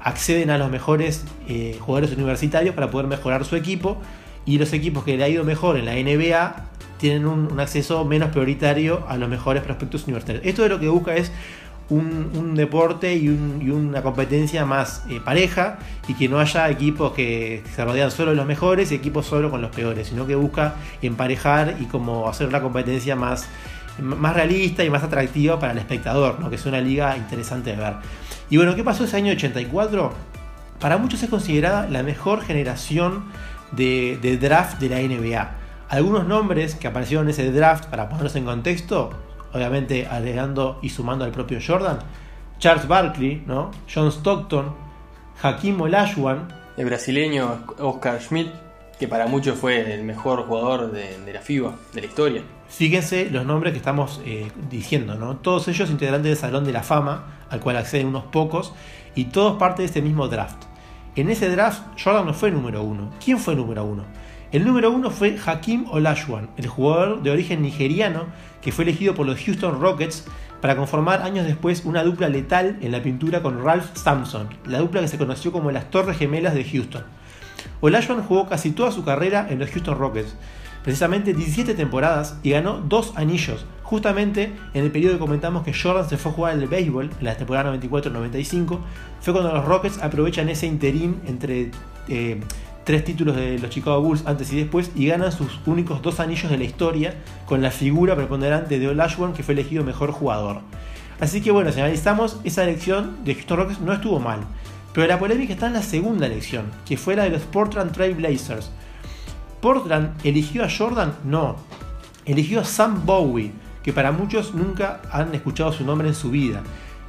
acceden 0.06 0.52
a 0.52 0.60
los 0.60 0.70
mejores 0.70 1.26
eh, 1.48 1.78
jugadores 1.80 2.16
universitarios 2.16 2.76
para 2.76 2.92
poder 2.92 3.08
mejorar 3.08 3.44
su 3.44 3.56
equipo 3.56 3.98
y 4.46 4.60
los 4.60 4.72
equipos 4.72 5.04
que 5.04 5.18
le 5.18 5.24
ha 5.24 5.30
ido 5.30 5.44
mejor 5.44 5.78
en 5.78 5.86
la 5.86 5.94
NBA 5.94 6.68
tienen 7.00 7.26
un, 7.26 7.60
acceso 7.60 8.06
menos 8.06 8.30
prioritario 8.30 9.04
a 9.08 9.18
los 9.18 9.28
mejores 9.28 9.64
prospectos 9.64 10.04
universitarios. 10.04 10.46
Esto 10.46 10.62
de 10.62 10.70
lo 10.70 10.80
que 10.80 10.88
busca 10.88 11.16
es 11.16 11.32
un, 11.90 12.56
deporte 12.56 13.16
y, 13.16 13.30
una 13.30 14.02
competencia 14.02 14.66
más 14.66 15.04
eh, 15.10 15.20
pareja 15.24 15.78
y 16.08 16.16
que 16.16 16.28
no 16.28 16.40
haya 16.40 16.70
equipos 16.70 17.14
que 17.14 17.64
se 17.76 17.86
rodean 17.86 18.12
solo 18.12 18.32
de 18.32 18.38
los 18.38 18.46
mejores 18.46 18.92
y 18.92 18.96
equipos 18.96 19.26
solo 19.26 19.52
con 19.52 19.62
los 19.62 19.72
peores, 19.76 20.08
sino 20.08 20.26
que 20.26 20.36
busca 20.36 20.76
emparejar 21.02 21.76
y 21.80 21.86
como 21.86 22.28
hacer 22.28 22.48
una 22.48 22.62
competencia 22.62 23.16
más, 23.16 23.48
más 24.00 24.36
realista 24.36 24.84
y 24.84 24.90
más 24.90 25.04
atractiva 25.04 25.60
para 25.60 25.74
el 25.74 25.78
espectador, 25.78 26.40
¿no? 26.40 26.50
que 26.50 26.56
es 26.56 26.66
una 26.66 26.82
liga 26.82 27.16
interesante 27.18 27.72
de 27.72 27.78
ver. 27.78 27.94
Y 28.50 28.58
bueno, 28.58 28.76
¿qué 28.76 28.84
pasó 28.84 29.04
ese 29.04 29.18
año 29.18 29.34
84? 29.34 30.14
Para 30.80 30.98
muchos 30.98 31.22
es 31.24 31.30
considerada 31.30 31.88
la 31.88 32.04
mejor 32.04 32.42
generación 32.42 33.26
de, 33.72 34.18
de 34.22 34.38
draft 34.38 34.80
de 34.80 34.90
la 34.90 35.00
NBA. 35.00 35.52
Algunos 35.90 36.28
nombres 36.28 36.76
que 36.76 36.88
aparecieron 36.88 37.28
en 37.28 37.32
ese 37.32 37.52
draft, 37.52 37.86
para 37.86 38.10
ponerlos 38.10 38.36
en 38.36 38.46
contexto, 38.46 39.12
obviamente 39.56 40.06
agregando 40.06 40.80
y 40.82 40.90
sumando 40.90 41.24
al 41.24 41.32
propio 41.32 41.60
Jordan, 41.66 42.00
Charles 42.60 42.88
Barkley, 42.88 43.42
¿no? 43.48 43.72
John 43.92 44.12
Stockton, 44.12 44.74
Hakim 45.42 45.80
Olajuwon, 45.80 46.48
el 46.76 46.86
brasileño 46.86 47.66
Oscar 47.80 48.22
Schmidt, 48.22 48.50
que 49.00 49.08
para 49.08 49.28
muchos 49.28 49.58
fue 49.58 49.94
el 49.94 50.04
mejor 50.04 50.46
jugador 50.46 50.92
de, 50.92 51.34
la 51.34 51.40
FIBA, 51.40 51.74
de 51.94 52.02
la 52.02 52.08
historia. 52.08 52.42
Fíjense 52.68 53.30
los 53.30 53.46
nombres 53.46 53.72
que 53.72 53.78
estamos 53.78 54.22
eh, 54.26 54.52
diciendo, 54.70 55.16
¿no? 55.16 55.38
Todos 55.38 55.68
ellos 55.70 55.90
integrantes 55.90 56.32
del 56.32 56.38
Salón 56.38 56.66
de 56.66 56.74
la 56.74 56.84
Fama, 56.84 57.38
al 57.50 57.62
cual 57.62 57.78
acceden 57.78 58.08
unos 58.08 58.26
pocos, 58.26 58.74
y 59.16 59.26
todos 59.26 59.58
parte 59.58 59.84
de 59.84 59.88
este 59.88 60.02
mismo 60.02 60.28
draft. 60.28 60.64
En 61.16 61.30
ese 61.30 61.50
draft, 61.50 61.82
Jordan 62.02 62.26
no 62.26 62.34
fue 62.34 62.52
número 62.52 62.84
uno. 62.84 63.12
¿Quién 63.24 63.40
fue 63.40 63.56
número 63.56 63.86
uno? 63.86 64.04
El 64.56 64.64
número 64.64 64.90
uno 64.90 65.12
fue 65.12 65.38
Hakim 65.46 65.84
Olajuwon, 65.92 66.50
el 66.56 66.68
jugador 66.68 67.22
de 67.22 67.30
origen 67.30 67.62
nigeriano 67.62 68.28
que 68.62 68.72
fue 68.72 68.86
elegido 68.86 69.14
por 69.14 69.26
los 69.26 69.38
Houston 69.44 69.82
Rockets 69.82 70.24
para 70.62 70.78
conformar 70.78 71.24
años 71.24 71.46
después 71.46 71.84
una 71.84 72.06
dupla 72.06 72.30
letal 72.30 72.78
en 72.80 72.94
la 72.94 73.04
pintura 73.04 73.42
con 73.42 73.62
Ralph 73.62 73.94
Sampson, 73.96 74.48
la 74.66 74.80
dupla 74.80 75.02
que 75.02 75.10
se 75.10 75.18
conoció 75.18 75.52
como 75.52 75.72
las 75.72 75.92
Torres 75.92 76.18
Gemelas 76.18 76.54
de 76.54 76.64
Houston. 76.64 77.04
Olajuwon 77.82 78.24
jugó 78.24 78.48
casi 78.48 78.72
toda 78.72 78.94
su 78.94 79.04
carrera 79.04 79.46
en 79.50 79.60
los 79.60 79.70
Houston 79.72 80.00
Rockets, 80.00 80.38
precisamente 80.86 81.34
17 81.34 81.74
temporadas 81.74 82.38
y 82.42 82.52
ganó 82.52 82.78
dos 82.78 83.12
anillos, 83.18 83.66
justamente 83.84 84.54
en 84.74 84.86
el 84.86 84.92
periodo 84.92 85.16
que 85.16 85.20
comentamos 85.20 85.64
que 85.64 85.74
Jordan 85.74 86.08
se 86.08 86.16
fue 86.16 86.32
a 86.32 86.36
jugar 86.36 86.54
el 86.54 86.70
béisbol, 86.70 87.10
en 87.20 87.26
la 87.26 87.36
temporada 87.36 87.76
94-95, 87.76 88.80
fue 89.20 89.34
cuando 89.34 89.52
los 89.52 89.66
Rockets 89.66 90.02
aprovechan 90.02 90.48
ese 90.48 90.66
interín 90.66 91.20
entre 91.28 91.72
eh, 92.08 92.40
tres 92.86 93.04
títulos 93.04 93.36
de 93.36 93.60
los 93.60 93.72
Chicago 93.72 94.00
Bulls 94.00 94.26
antes 94.26 94.54
y 94.54 94.58
después 94.58 94.92
y 94.96 95.08
ganan 95.08 95.32
sus 95.32 95.60
únicos 95.66 96.02
dos 96.02 96.20
anillos 96.20 96.50
de 96.50 96.58
la 96.58 96.64
historia 96.64 97.16
con 97.46 97.62
la 97.62 97.72
figura 97.72 98.16
preponderante 98.16 98.80
de 98.80 98.88
Olajuwon 98.88 99.34
que 99.34 99.44
fue 99.44 99.56
elegido 99.56 99.84
mejor 99.84 100.12
jugador. 100.12 100.62
Así 101.20 101.42
que 101.42 101.52
bueno, 101.52 101.72
si 101.72 101.80
analizamos, 101.80 102.40
esa 102.44 102.64
elección 102.64 103.24
de 103.26 103.34
Houston 103.34 103.58
Rockets 103.58 103.82
no 103.82 103.92
estuvo 103.92 104.20
mal. 104.20 104.42
Pero 104.94 105.08
la 105.08 105.20
polémica 105.20 105.54
está 105.54 105.68
en 105.68 105.74
la 105.74 105.82
segunda 105.82 106.26
elección, 106.26 106.72
que 106.86 106.96
fue 106.96 107.16
la 107.16 107.24
de 107.24 107.32
los 107.32 107.42
Portland 107.42 107.92
Trail 107.92 108.16
Blazers. 108.16 108.72
¿Portland 109.62 110.14
eligió 110.24 110.64
a 110.64 110.70
Jordan? 110.70 111.16
No. 111.26 111.58
Eligió 112.26 112.62
a 112.62 112.66
Sam 112.66 113.06
Bowie, 113.06 113.52
que 113.84 113.94
para 113.94 114.12
muchos 114.12 114.54
nunca 114.54 115.02
han 115.12 115.34
escuchado 115.34 115.74
su 115.74 115.84
nombre 115.84 116.08
en 116.08 116.16
su 116.16 116.32
vida. 116.32 116.62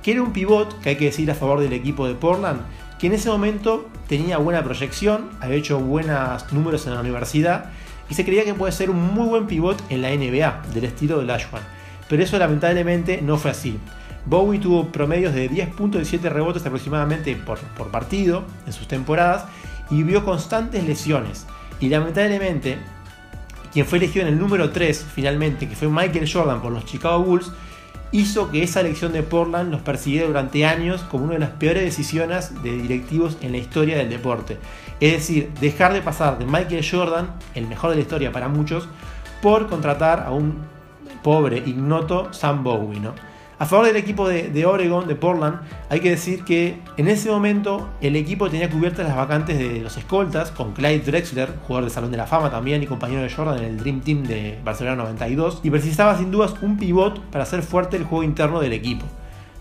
Que 0.03 0.13
era 0.13 0.23
un 0.23 0.33
pivot, 0.33 0.81
que 0.81 0.91
hay 0.91 0.97
que 0.97 1.07
decir 1.07 1.31
a 1.31 1.35
favor 1.35 1.61
del 1.61 1.73
equipo 1.73 2.07
de 2.09 2.15
Portland, 2.15 2.61
que 2.99 3.09
en 3.09 3.13
ese 3.13 3.29
momento 3.29 3.89
tenía 4.09 4.39
buena 4.39 4.65
proyección, 4.65 5.31
había 5.41 5.57
hecho 5.57 5.79
buenos 5.79 6.53
números 6.53 6.87
en 6.87 6.95
la 6.95 7.01
universidad 7.01 7.67
y 8.09 8.15
se 8.15 8.25
creía 8.25 8.45
que 8.45 8.55
puede 8.55 8.73
ser 8.73 8.91
un 8.91 9.15
muy 9.15 9.29
buen 9.29 9.47
pivot 9.47 9.83
en 9.91 10.03
la 10.03 10.11
NBA, 10.11 10.63
del 10.73 10.85
estilo 10.85 11.19
de 11.19 11.27
Lashwan. 11.27 11.63
Pero 12.09 12.23
eso 12.23 12.39
lamentablemente 12.39 13.21
no 13.21 13.37
fue 13.37 13.51
así. 13.51 13.79
Bowie 14.25 14.61
tuvo 14.61 14.89
promedios 14.89 15.35
de 15.35 15.49
10 15.49 15.75
puntos 15.75 16.03
y 16.03 16.05
7 16.05 16.29
rebotes 16.31 16.65
aproximadamente 16.65 17.37
por, 17.37 17.59
por 17.59 17.91
partido 17.91 18.45
en 18.67 18.73
sus 18.73 18.89
temporadas 18.89 19.45
y 19.91 20.03
vio 20.03 20.25
constantes 20.25 20.85
lesiones. 20.85 21.47
Y 21.81 21.89
lamentablemente, 21.89 22.79
quien 23.73 23.87
fue 23.87 23.99
elegido 23.99 24.27
en 24.27 24.33
el 24.33 24.39
número 24.39 24.71
3 24.71 25.07
finalmente, 25.15 25.69
que 25.69 25.77
fue 25.77 25.89
Michael 25.89 26.31
Jordan 26.31 26.63
por 26.63 26.73
los 26.73 26.85
Chicago 26.87 27.23
Bulls, 27.23 27.53
hizo 28.13 28.51
que 28.51 28.63
esa 28.63 28.81
elección 28.81 29.13
de 29.13 29.23
Portland 29.23 29.71
los 29.71 29.81
persiguiera 29.81 30.27
durante 30.27 30.65
años 30.65 31.03
como 31.03 31.25
una 31.25 31.35
de 31.35 31.41
las 31.41 31.51
peores 31.51 31.83
decisiones 31.83 32.63
de 32.63 32.77
directivos 32.77 33.37
en 33.41 33.53
la 33.53 33.59
historia 33.59 33.97
del 33.97 34.11
deporte. 34.11 34.59
Es 35.01 35.13
decir, 35.13 35.51
dejar 35.61 35.93
de 35.93 36.03
pasar 36.03 36.39
de 36.39 36.47
Michael 36.47 36.87
Jordan, 36.89 37.31
el 37.55 37.67
mejor 37.67 37.91
de 37.91 37.97
la 37.97 38.03
historia 38.03 38.33
para 38.33 38.49
muchos, 38.49 38.89
por 39.43 39.69
contratar 39.69 40.25
a 40.27 40.31
un 40.31 40.57
pobre, 41.23 41.59
ignoto 41.59 42.33
Sam 42.33 42.63
Bowie. 42.63 43.01
¿no? 43.01 43.15
A 43.59 43.65
favor 43.65 43.87
del 43.87 43.97
equipo 43.97 44.29
de, 44.29 44.67
Oregon, 44.67 45.09
de 45.09 45.15
Portland, 45.15 45.61
hay 45.89 46.01
que 46.01 46.11
decir 46.11 46.45
que 46.45 46.79
en 46.99 47.09
ese 47.09 47.31
momento 47.31 47.89
el 48.03 48.15
equipo 48.15 48.51
tenía 48.51 48.69
cubiertas 48.69 49.07
las 49.07 49.17
vacantes 49.17 49.59
de 49.59 49.81
los 49.81 49.97
escoltas, 49.97 50.51
con 50.51 50.75
Clyde 50.75 50.99
Drexler, 50.99 51.55
jugador 51.67 51.85
de 51.89 51.91
Salón 51.91 52.11
de 52.11 52.19
la 52.19 52.27
Fama 52.27 52.51
también 52.51 52.83
y 52.83 52.87
compañero 52.87 53.23
de 53.23 53.31
Jordan 53.31 53.57
en 53.57 53.65
el 53.65 53.79
Dream 53.79 54.03
Team 54.03 54.25
de 54.25 54.59
Barcelona 54.63 54.97
92, 54.97 55.61
y 55.63 55.71
precisaba 55.71 56.19
sin 56.19 56.31
dudas 56.31 56.55
un 56.61 56.77
pivot 56.77 57.19
para 57.31 57.45
hacer 57.45 57.63
fuerte 57.63 57.97
el 57.97 58.05
juego 58.05 58.25
interno 58.25 58.61
del 58.61 58.75
equipo. 58.75 59.07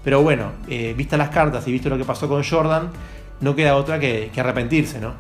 Pero 0.04 0.22
bueno, 0.22 0.52
eh, 0.68 0.94
vistas 0.98 1.18
las 1.18 1.30
cartas 1.30 1.66
y 1.66 1.72
visto 1.72 1.88
lo 1.88 1.98
que 1.98 2.04
pasó 2.04 2.28
con 2.28 2.44
Jordan, 2.44 2.90
no 3.40 3.56
queda 3.56 3.78
otra 3.78 3.98
que, 3.98 4.30
que 4.34 4.42
arrepentirse, 4.42 5.00
¿no? 5.00 5.14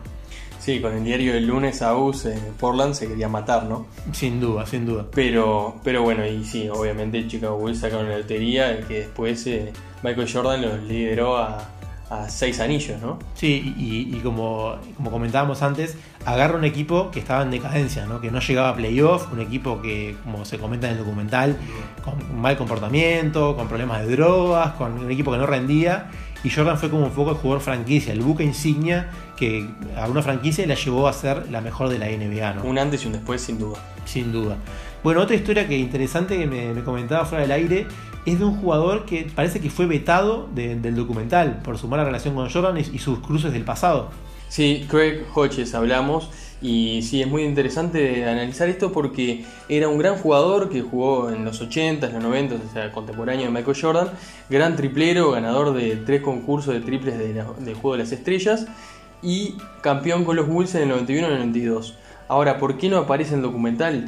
Sí, 0.65 0.81
con 0.81 0.93
el 0.93 1.03
diario 1.03 1.33
del 1.33 1.45
lunes 1.45 1.83
a 1.83 1.95
US 1.95 2.25
en 2.25 2.55
Portland 2.59 2.95
se 2.95 3.07
quería 3.07 3.29
matar, 3.29 3.65
¿no? 3.65 3.85
Sin 4.13 4.39
duda, 4.39 4.65
sin 4.65 4.83
duda. 4.83 5.05
Pero, 5.13 5.75
pero 5.83 6.01
bueno, 6.01 6.25
y 6.25 6.43
sí, 6.43 6.67
obviamente 6.69 7.27
Chicago 7.27 7.55
Bulls 7.55 7.81
sacaron 7.81 8.09
la 8.09 8.17
lotería, 8.17 8.71
el 8.71 8.83
que 8.87 9.01
después 9.01 9.45
eh, 9.45 9.71
Michael 10.01 10.27
Jordan 10.27 10.63
los 10.63 10.81
lideró 10.81 11.37
a, 11.37 11.69
a 12.09 12.29
seis 12.29 12.59
anillos, 12.59 12.99
¿no? 12.99 13.19
Sí, 13.35 13.75
y, 13.77 14.19
como, 14.21 14.75
como 14.97 15.11
comentábamos 15.11 15.61
antes, 15.61 15.97
agarra 16.25 16.57
un 16.57 16.65
equipo 16.65 17.11
que 17.11 17.19
estaba 17.19 17.43
en 17.43 17.51
decadencia, 17.51 18.07
¿no? 18.07 18.19
que 18.19 18.31
no 18.31 18.39
llegaba 18.39 18.69
a 18.69 18.75
playoff, 18.75 19.31
un 19.31 19.41
equipo 19.41 19.81
que, 19.83 20.15
como 20.23 20.45
se 20.45 20.57
comenta 20.57 20.87
en 20.87 20.93
el 20.93 20.99
documental, 20.99 21.57
con 22.03 22.41
mal 22.41 22.57
comportamiento, 22.57 23.55
con 23.55 23.67
problemas 23.67 24.05
de 24.05 24.15
drogas, 24.15 24.73
con 24.73 24.93
un 24.93 25.11
equipo 25.11 25.31
que 25.31 25.37
no 25.37 25.45
rendía. 25.45 26.09
Y 26.45 26.51
Jordan 26.51 26.77
fue 26.77 26.91
como 26.91 27.07
un 27.07 27.11
poco 27.11 27.31
el 27.31 27.37
jugador 27.37 27.59
franquicia, 27.59 28.13
el 28.13 28.21
buque 28.21 28.43
insignia 28.43 29.09
que 29.35 29.67
a 29.97 30.07
una 30.07 30.21
franquicia 30.21 30.67
la 30.67 30.75
llevó 30.75 31.07
a 31.07 31.13
ser 31.13 31.49
la 31.49 31.59
mejor 31.59 31.89
de 31.89 31.97
la 31.97 32.05
NBA. 32.05 32.53
¿no? 32.53 32.63
Un 32.65 32.77
antes 32.77 33.03
y 33.03 33.07
un 33.07 33.13
después, 33.13 33.41
sin 33.41 33.57
duda. 33.57 33.79
Sin 34.05 34.31
duda. 34.31 34.55
Bueno, 35.03 35.21
otra 35.21 35.35
historia 35.35 35.67
que 35.67 35.75
interesante 35.75 36.37
que 36.37 36.45
me, 36.45 36.83
comentaba 36.83 37.25
fuera 37.25 37.41
del 37.41 37.51
aire 37.51 37.87
es 38.27 38.37
de 38.37 38.45
un 38.45 38.57
jugador 38.57 39.05
que 39.05 39.27
parece 39.33 39.59
que 39.59 39.71
fue 39.71 39.87
vetado 39.87 40.47
del 40.53 40.95
documental 40.95 41.63
por 41.63 41.79
su 41.79 41.87
mala 41.87 42.03
relación 42.03 42.35
con 42.35 42.47
Jordan 42.47 42.77
y, 42.77 42.99
sus 42.99 43.19
cruces 43.21 43.51
del 43.51 43.63
pasado. 43.63 44.11
Sí, 44.47 44.85
Craig 44.87 45.23
Hodges 45.33 45.73
hablamos 45.73 46.29
y 46.61 47.01
sí, 47.01 47.21
es 47.21 47.27
muy 47.27 47.43
interesante 47.43 48.25
analizar 48.25 48.69
esto 48.69 48.91
porque 48.91 49.45
era 49.67 49.89
un 49.89 49.97
gran 49.97 50.15
jugador 50.15 50.69
que 50.69 50.81
jugó 50.81 51.29
en 51.29 51.43
los 51.43 51.61
80s, 51.61 52.11
los 52.11 52.23
90s, 52.23 52.59
o 52.69 52.73
sea, 52.73 52.91
contemporáneo 52.91 53.45
de 53.45 53.51
Michael 53.51 53.77
Jordan, 53.79 54.09
gran 54.49 54.75
triplero, 54.75 55.31
ganador 55.31 55.73
de 55.73 55.97
tres 55.97 56.21
concursos 56.21 56.73
de 56.73 56.79
triples 56.79 57.17
del 57.17 57.73
Juego 57.75 57.93
de 57.93 58.03
las 58.03 58.11
Estrellas 58.11 58.67
y 59.21 59.55
campeón 59.81 60.23
con 60.23 60.35
los 60.35 60.47
Bulls 60.47 60.75
en 60.75 60.83
el 60.83 60.89
91 60.89 61.27
y 61.27 61.31
el 61.31 61.37
92. 61.37 61.95
Ahora, 62.27 62.57
¿por 62.57 62.77
qué 62.77 62.89
no 62.89 62.97
aparece 62.97 63.33
en 63.33 63.39
el 63.39 63.43
documental? 63.43 64.07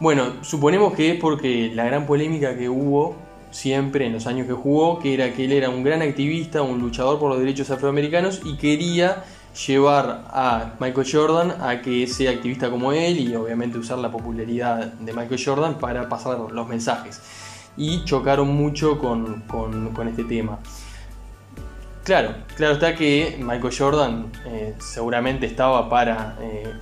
Bueno, 0.00 0.42
suponemos 0.42 0.94
que 0.94 1.12
es 1.12 1.20
porque 1.20 1.70
la 1.74 1.84
gran 1.84 2.06
polémica 2.06 2.56
que 2.56 2.68
hubo 2.68 3.16
siempre 3.50 4.06
en 4.06 4.12
los 4.12 4.26
años 4.26 4.46
que 4.46 4.52
jugó, 4.52 4.98
que 4.98 5.14
era 5.14 5.32
que 5.32 5.44
él 5.44 5.52
era 5.52 5.70
un 5.70 5.82
gran 5.82 6.02
activista, 6.02 6.62
un 6.62 6.80
luchador 6.80 7.18
por 7.18 7.30
los 7.30 7.38
derechos 7.38 7.70
afroamericanos 7.70 8.42
y 8.44 8.56
quería 8.56 9.24
llevar 9.66 10.24
a 10.28 10.74
Michael 10.78 11.06
Jordan 11.10 11.54
a 11.62 11.80
que 11.80 12.06
sea 12.06 12.32
activista 12.32 12.70
como 12.70 12.92
él 12.92 13.18
y 13.18 13.34
obviamente 13.34 13.78
usar 13.78 13.98
la 13.98 14.10
popularidad 14.10 14.92
de 14.92 15.12
Michael 15.12 15.42
Jordan 15.42 15.78
para 15.78 16.08
pasar 16.08 16.38
los 16.38 16.68
mensajes. 16.68 17.20
Y 17.76 18.04
chocaron 18.04 18.48
mucho 18.48 18.98
con, 18.98 19.44
este 20.08 20.24
tema. 20.24 20.58
Claro, 22.04 22.34
claro 22.56 22.74
está 22.74 22.94
que 22.94 23.36
Michael 23.38 23.74
Jordan 23.76 24.32
eh, 24.46 24.74
seguramente 24.78 25.46
estaba 25.46 25.88
para 25.88 26.36
eh, 26.40 26.72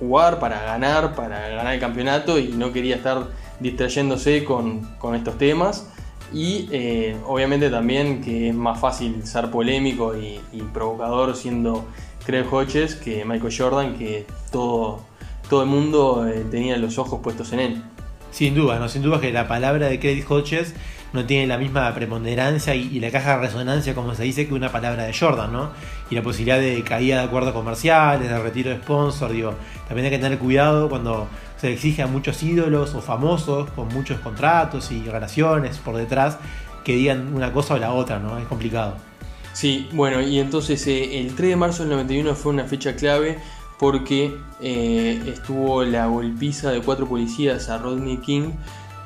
jugar, 0.00 0.38
para 0.38 0.62
ganar, 0.62 1.14
para 1.14 1.48
ganar 1.48 1.74
el 1.74 1.80
campeonato 1.80 2.38
y 2.38 2.48
no 2.48 2.72
quería 2.72 2.96
estar 2.96 3.26
distrayéndose 3.60 4.44
con, 4.44 5.14
estos 5.14 5.38
temas. 5.38 5.88
Y 6.32 6.68
eh, 6.70 7.16
obviamente 7.26 7.70
también 7.70 8.22
que 8.22 8.48
es 8.48 8.54
más 8.54 8.80
fácil 8.80 9.26
ser 9.26 9.50
polémico 9.50 10.16
y, 10.16 10.40
provocador 10.72 11.36
siendo 11.36 11.86
Craig 12.30 12.46
Hodges 12.48 12.94
que 12.94 13.24
Michael 13.24 13.54
Jordan, 13.56 13.98
que 13.98 14.24
todo, 14.52 15.04
todo 15.48 15.62
el 15.62 15.68
mundo 15.68 16.28
eh, 16.28 16.44
tenía 16.48 16.76
los 16.76 16.96
ojos 16.98 17.20
puestos 17.22 17.52
en 17.52 17.60
él. 17.60 17.82
Sin 18.30 18.54
duda, 18.54 18.78
no, 18.78 18.88
sin 18.88 19.02
duda 19.02 19.20
que 19.20 19.32
la 19.32 19.48
palabra 19.48 19.88
de 19.88 19.98
Craig 19.98 20.24
Hodges 20.28 20.74
no 21.12 21.24
tiene 21.26 21.48
la 21.48 21.58
misma 21.58 21.92
preponderancia 21.92 22.76
y, 22.76 23.00
la 23.00 23.10
caja 23.10 23.34
de 23.34 23.46
resonancia, 23.46 23.96
como 23.96 24.14
se 24.14 24.22
dice, 24.22 24.46
que 24.46 24.54
una 24.54 24.70
palabra 24.70 25.02
de 25.04 25.12
Jordan, 25.12 25.52
¿no? 25.52 25.70
Y 26.08 26.14
la 26.14 26.22
posibilidad 26.22 26.60
de 26.60 26.84
caída 26.84 27.18
de 27.18 27.24
acuerdos 27.24 27.52
comerciales, 27.52 28.28
de 28.28 28.38
retiro 28.38 28.70
de 28.70 28.76
sponsor, 28.76 29.32
digo, 29.32 29.54
también 29.88 30.04
hay 30.04 30.12
que 30.12 30.18
tener 30.18 30.38
cuidado 30.38 30.88
cuando 30.88 31.26
se 31.56 31.72
exige 31.72 32.02
a 32.02 32.06
muchos 32.06 32.40
ídolos 32.44 32.94
o 32.94 33.00
famosos 33.00 33.68
con 33.70 33.88
muchos 33.88 34.20
contratos 34.20 34.92
y 34.92 35.02
relaciones 35.02 35.78
por 35.78 35.96
detrás 35.96 36.38
que 36.84 36.94
digan 36.94 37.34
una 37.34 37.52
cosa 37.52 37.74
o 37.74 37.78
la 37.78 37.92
otra, 37.92 38.20
¿no? 38.20 38.38
Es 38.38 38.46
complicado. 38.46 39.09
Sí, 39.52 39.88
bueno, 39.92 40.20
y 40.20 40.38
entonces 40.38 40.86
eh, 40.86 41.20
el 41.20 41.34
3 41.34 41.50
de 41.50 41.56
marzo 41.56 41.82
del 41.82 41.90
91 41.90 42.34
fue 42.34 42.52
una 42.52 42.64
fecha 42.64 42.94
clave 42.94 43.38
porque 43.78 44.36
eh, 44.60 45.22
estuvo 45.26 45.82
la 45.84 46.06
golpiza 46.06 46.70
de 46.70 46.80
cuatro 46.80 47.06
policías 47.08 47.68
a 47.68 47.78
Rodney 47.78 48.18
King 48.18 48.52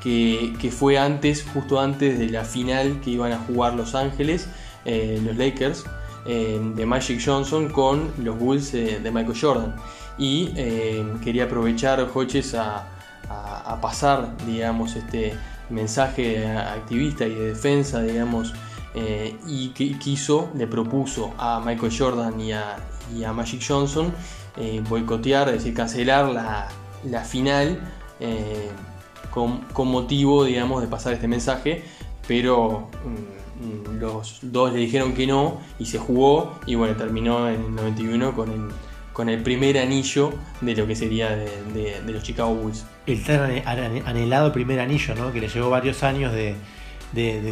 que, 0.03 0.71
fue 0.71 0.99
antes, 0.99 1.43
justo 1.51 1.79
antes 1.79 2.19
de 2.19 2.29
la 2.29 2.43
final 2.43 3.01
que 3.01 3.09
iban 3.09 3.31
a 3.31 3.39
jugar 3.39 3.73
Los 3.73 3.95
Ángeles, 3.95 4.47
eh, 4.85 5.19
los 5.23 5.35
Lakers, 5.35 5.83
de 6.25 6.85
Magic 6.87 7.21
Johnson 7.23 7.69
con 7.69 8.11
los 8.17 8.37
Bulls 8.37 8.71
de 8.71 9.11
Michael 9.11 9.39
Jordan. 9.39 9.75
Y 10.17 10.49
quería 11.23 11.45
aprovechar 11.45 12.07
Hodges 12.13 12.53
a, 12.53 12.87
pasar, 13.81 14.35
digamos, 14.45 14.95
este 14.95 15.33
mensaje 15.71 16.45
activista 16.47 17.25
y 17.25 17.33
de 17.33 17.47
defensa, 17.47 18.01
digamos, 18.01 18.53
y 19.47 19.69
que 19.69 19.97
quiso, 19.99 20.49
le 20.55 20.67
propuso 20.67 21.33
a 21.37 21.59
Michael 21.59 21.91
Jordan 21.97 22.39
y 22.39 22.53
a, 22.53 23.33
Magic 23.33 23.61
Johnson 23.67 24.13
boicotear, 24.87 25.49
es 25.49 25.55
decir, 25.55 25.73
cancelar 25.73 26.29
la, 26.29 26.69
la 27.03 27.23
final 27.23 27.79
con, 29.35 29.87
motivo, 29.87 30.45
digamos, 30.45 30.81
de 30.81 30.87
pasar 30.87 31.13
este 31.13 31.27
mensaje, 31.27 31.83
pero 32.27 32.89
mm, 33.03 33.99
los 33.99 34.39
dos 34.41 34.71
le 34.71 34.79
dijeron 34.79 35.13
que 35.13 35.27
no 35.27 35.59
y 35.77 35.85
se 35.85 35.99
jugó 35.99 36.57
y 36.65 36.75
bueno, 36.75 36.95
terminó 36.95 37.49
en 37.49 37.55
el 37.65 37.75
91 37.75 38.33
con 38.33 38.49
el, 38.51 38.61
con 39.11 39.29
el 39.29 39.43
primer 39.43 39.77
anillo 39.77 40.33
de 40.61 40.75
lo 40.75 40.87
que 40.87 40.95
sería 40.95 41.35
de, 41.35 42.01
los 42.07 42.23
Chicago 42.23 42.55
Bulls. 42.55 42.85
El 43.05 43.23
tan 43.23 43.51
anhelado 43.65 44.53
primer 44.53 44.79
anillo, 44.79 45.15
¿no? 45.15 45.33
Que 45.33 45.41
le 45.41 45.49
llevó 45.49 45.69
varios 45.69 46.01
años 46.03 46.33
de, 46.33 46.55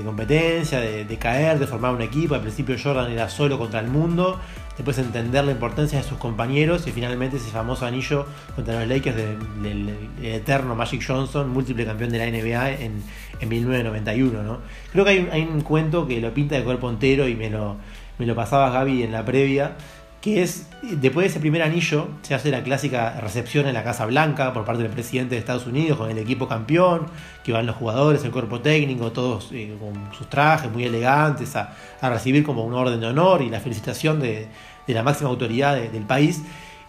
competencia, 0.03 0.79
de, 0.79 1.17
caer, 1.17 1.59
de 1.59 1.67
formar 1.67 1.93
un 1.93 2.01
equipo. 2.01 2.35
Al 2.35 2.41
principio 2.41 2.75
Jordan 2.81 3.11
era 3.11 3.29
solo 3.29 3.57
contra 3.57 3.79
el 3.79 3.87
mundo 3.87 4.39
después 4.75 4.97
entender 4.97 5.45
la 5.45 5.51
importancia 5.51 5.99
de 5.99 6.03
sus 6.03 6.17
compañeros 6.17 6.87
y 6.87 6.91
finalmente 6.91 7.37
ese 7.37 7.51
famoso 7.51 7.85
anillo 7.85 8.25
contra 8.55 8.79
los 8.79 8.87
Lakers 8.87 9.15
del, 9.15 9.95
eterno 10.21 10.75
Magic 10.75 11.03
Johnson, 11.05 11.49
múltiple 11.49 11.85
campeón 11.85 12.09
de 12.09 12.17
la 12.17 12.25
NBA 12.25 12.71
en, 12.81 13.03
1991. 13.47 14.41
¿no? 14.41 14.59
Creo 14.91 15.03
que 15.05 15.29
hay 15.31 15.41
un, 15.41 15.61
cuento 15.61 16.07
que 16.07 16.21
lo 16.21 16.33
pinta 16.33 16.55
de 16.55 16.63
cuerpo 16.63 16.89
entero 16.89 17.27
y 17.27 17.35
me 17.35 17.49
lo, 17.49 17.75
me 18.17 18.25
lo 18.25 18.35
pasaba 18.35 18.69
Gaby 18.69 19.03
en 19.03 19.11
la 19.11 19.25
previa, 19.25 19.75
que 20.23 20.41
es, 20.41 20.67
después 20.81 21.25
de 21.25 21.31
ese 21.31 21.41
primer 21.41 21.61
anillo, 21.61 22.07
se 22.21 22.33
hace 22.33 22.49
la 22.49 22.63
clásica 22.63 23.19
recepción 23.19 23.67
en 23.67 23.73
la 23.73 23.83
Casa 23.83 24.05
Blanca 24.05 24.53
por 24.53 24.63
parte 24.63 24.81
del 24.81 24.89
presidente 24.89 25.35
de 25.35 25.39
Estados 25.39 25.67
Unidos 25.67 25.97
con 25.97 26.09
el 26.09 26.17
equipo 26.17 26.47
campeón, 26.47 27.07
que 27.43 27.51
van 27.51 27.65
los 27.65 27.75
jugadores, 27.75 28.23
el 28.23 28.31
cuerpo 28.31 28.61
técnico, 28.61 29.11
todos 29.11 29.49
eh, 29.51 29.75
con 29.77 30.13
sus 30.17 30.29
trajes 30.29 30.71
muy 30.71 30.85
elegantes, 30.85 31.57
a, 31.57 31.75
recibir 32.03 32.45
como 32.45 32.63
un 32.63 32.73
orden 32.73 33.01
de 33.01 33.07
honor 33.07 33.41
y 33.41 33.49
la 33.49 33.59
felicitación 33.59 34.21
de, 34.21 34.47
la 34.87 35.03
máxima 35.03 35.29
autoridad 35.29 35.75
del 35.75 36.03
país. 36.03 36.41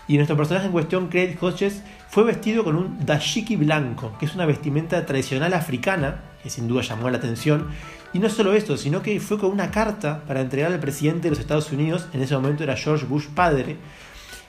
Y 0.06 0.14
nuestro 0.14 0.36
personaje 0.36 0.66
en 0.66 0.72
cuestión, 0.72 1.08
Craig 1.08 1.36
Hodges, 1.40 1.82
fue 2.08 2.22
vestido 2.22 2.62
con 2.62 2.76
un 2.76 3.04
dashiki 3.04 3.56
blanco, 3.56 4.12
que 4.20 4.26
es 4.26 4.34
una 4.36 4.46
vestimenta 4.46 5.04
tradicional 5.06 5.54
africana, 5.54 6.20
que 6.40 6.50
sin 6.50 6.68
duda 6.68 6.82
llamó 6.82 7.10
la 7.10 7.16
atención, 7.16 7.66
y 8.14 8.20
no 8.20 8.30
solo 8.30 8.54
esto, 8.54 8.76
sino 8.76 9.02
que 9.02 9.18
fue 9.18 9.38
con 9.38 9.50
una 9.50 9.72
carta 9.72 10.22
para 10.26 10.40
entregar 10.40 10.72
al 10.72 10.78
presidente 10.78 11.24
de 11.24 11.30
los 11.30 11.40
Estados 11.40 11.70
Unidos, 11.72 12.06
en 12.12 12.22
ese 12.22 12.34
momento 12.34 12.62
era 12.62 12.76
George 12.76 13.04
Bush 13.06 13.26
padre, 13.26 13.76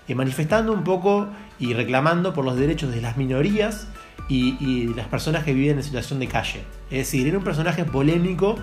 eh, 0.08 0.16
manifestando 0.16 0.72
un 0.72 0.84
poco 0.84 1.28
y 1.60 1.74
reclamando 1.74 2.32
por 2.32 2.46
los 2.46 2.56
derechos 2.58 2.94
de 2.94 3.02
las 3.02 3.18
minorías 3.18 3.88
y, 4.30 4.56
y 4.64 4.94
las 4.94 5.08
personas 5.08 5.44
que 5.44 5.54
viven 5.54 5.78
en 5.78 5.84
situación 5.84 6.20
de 6.20 6.28
calle. 6.28 6.64
Es 6.92 7.00
decir, 7.00 7.28
era 7.28 7.40
un 7.40 7.44
personaje 7.44 7.84
polémico 7.86 8.56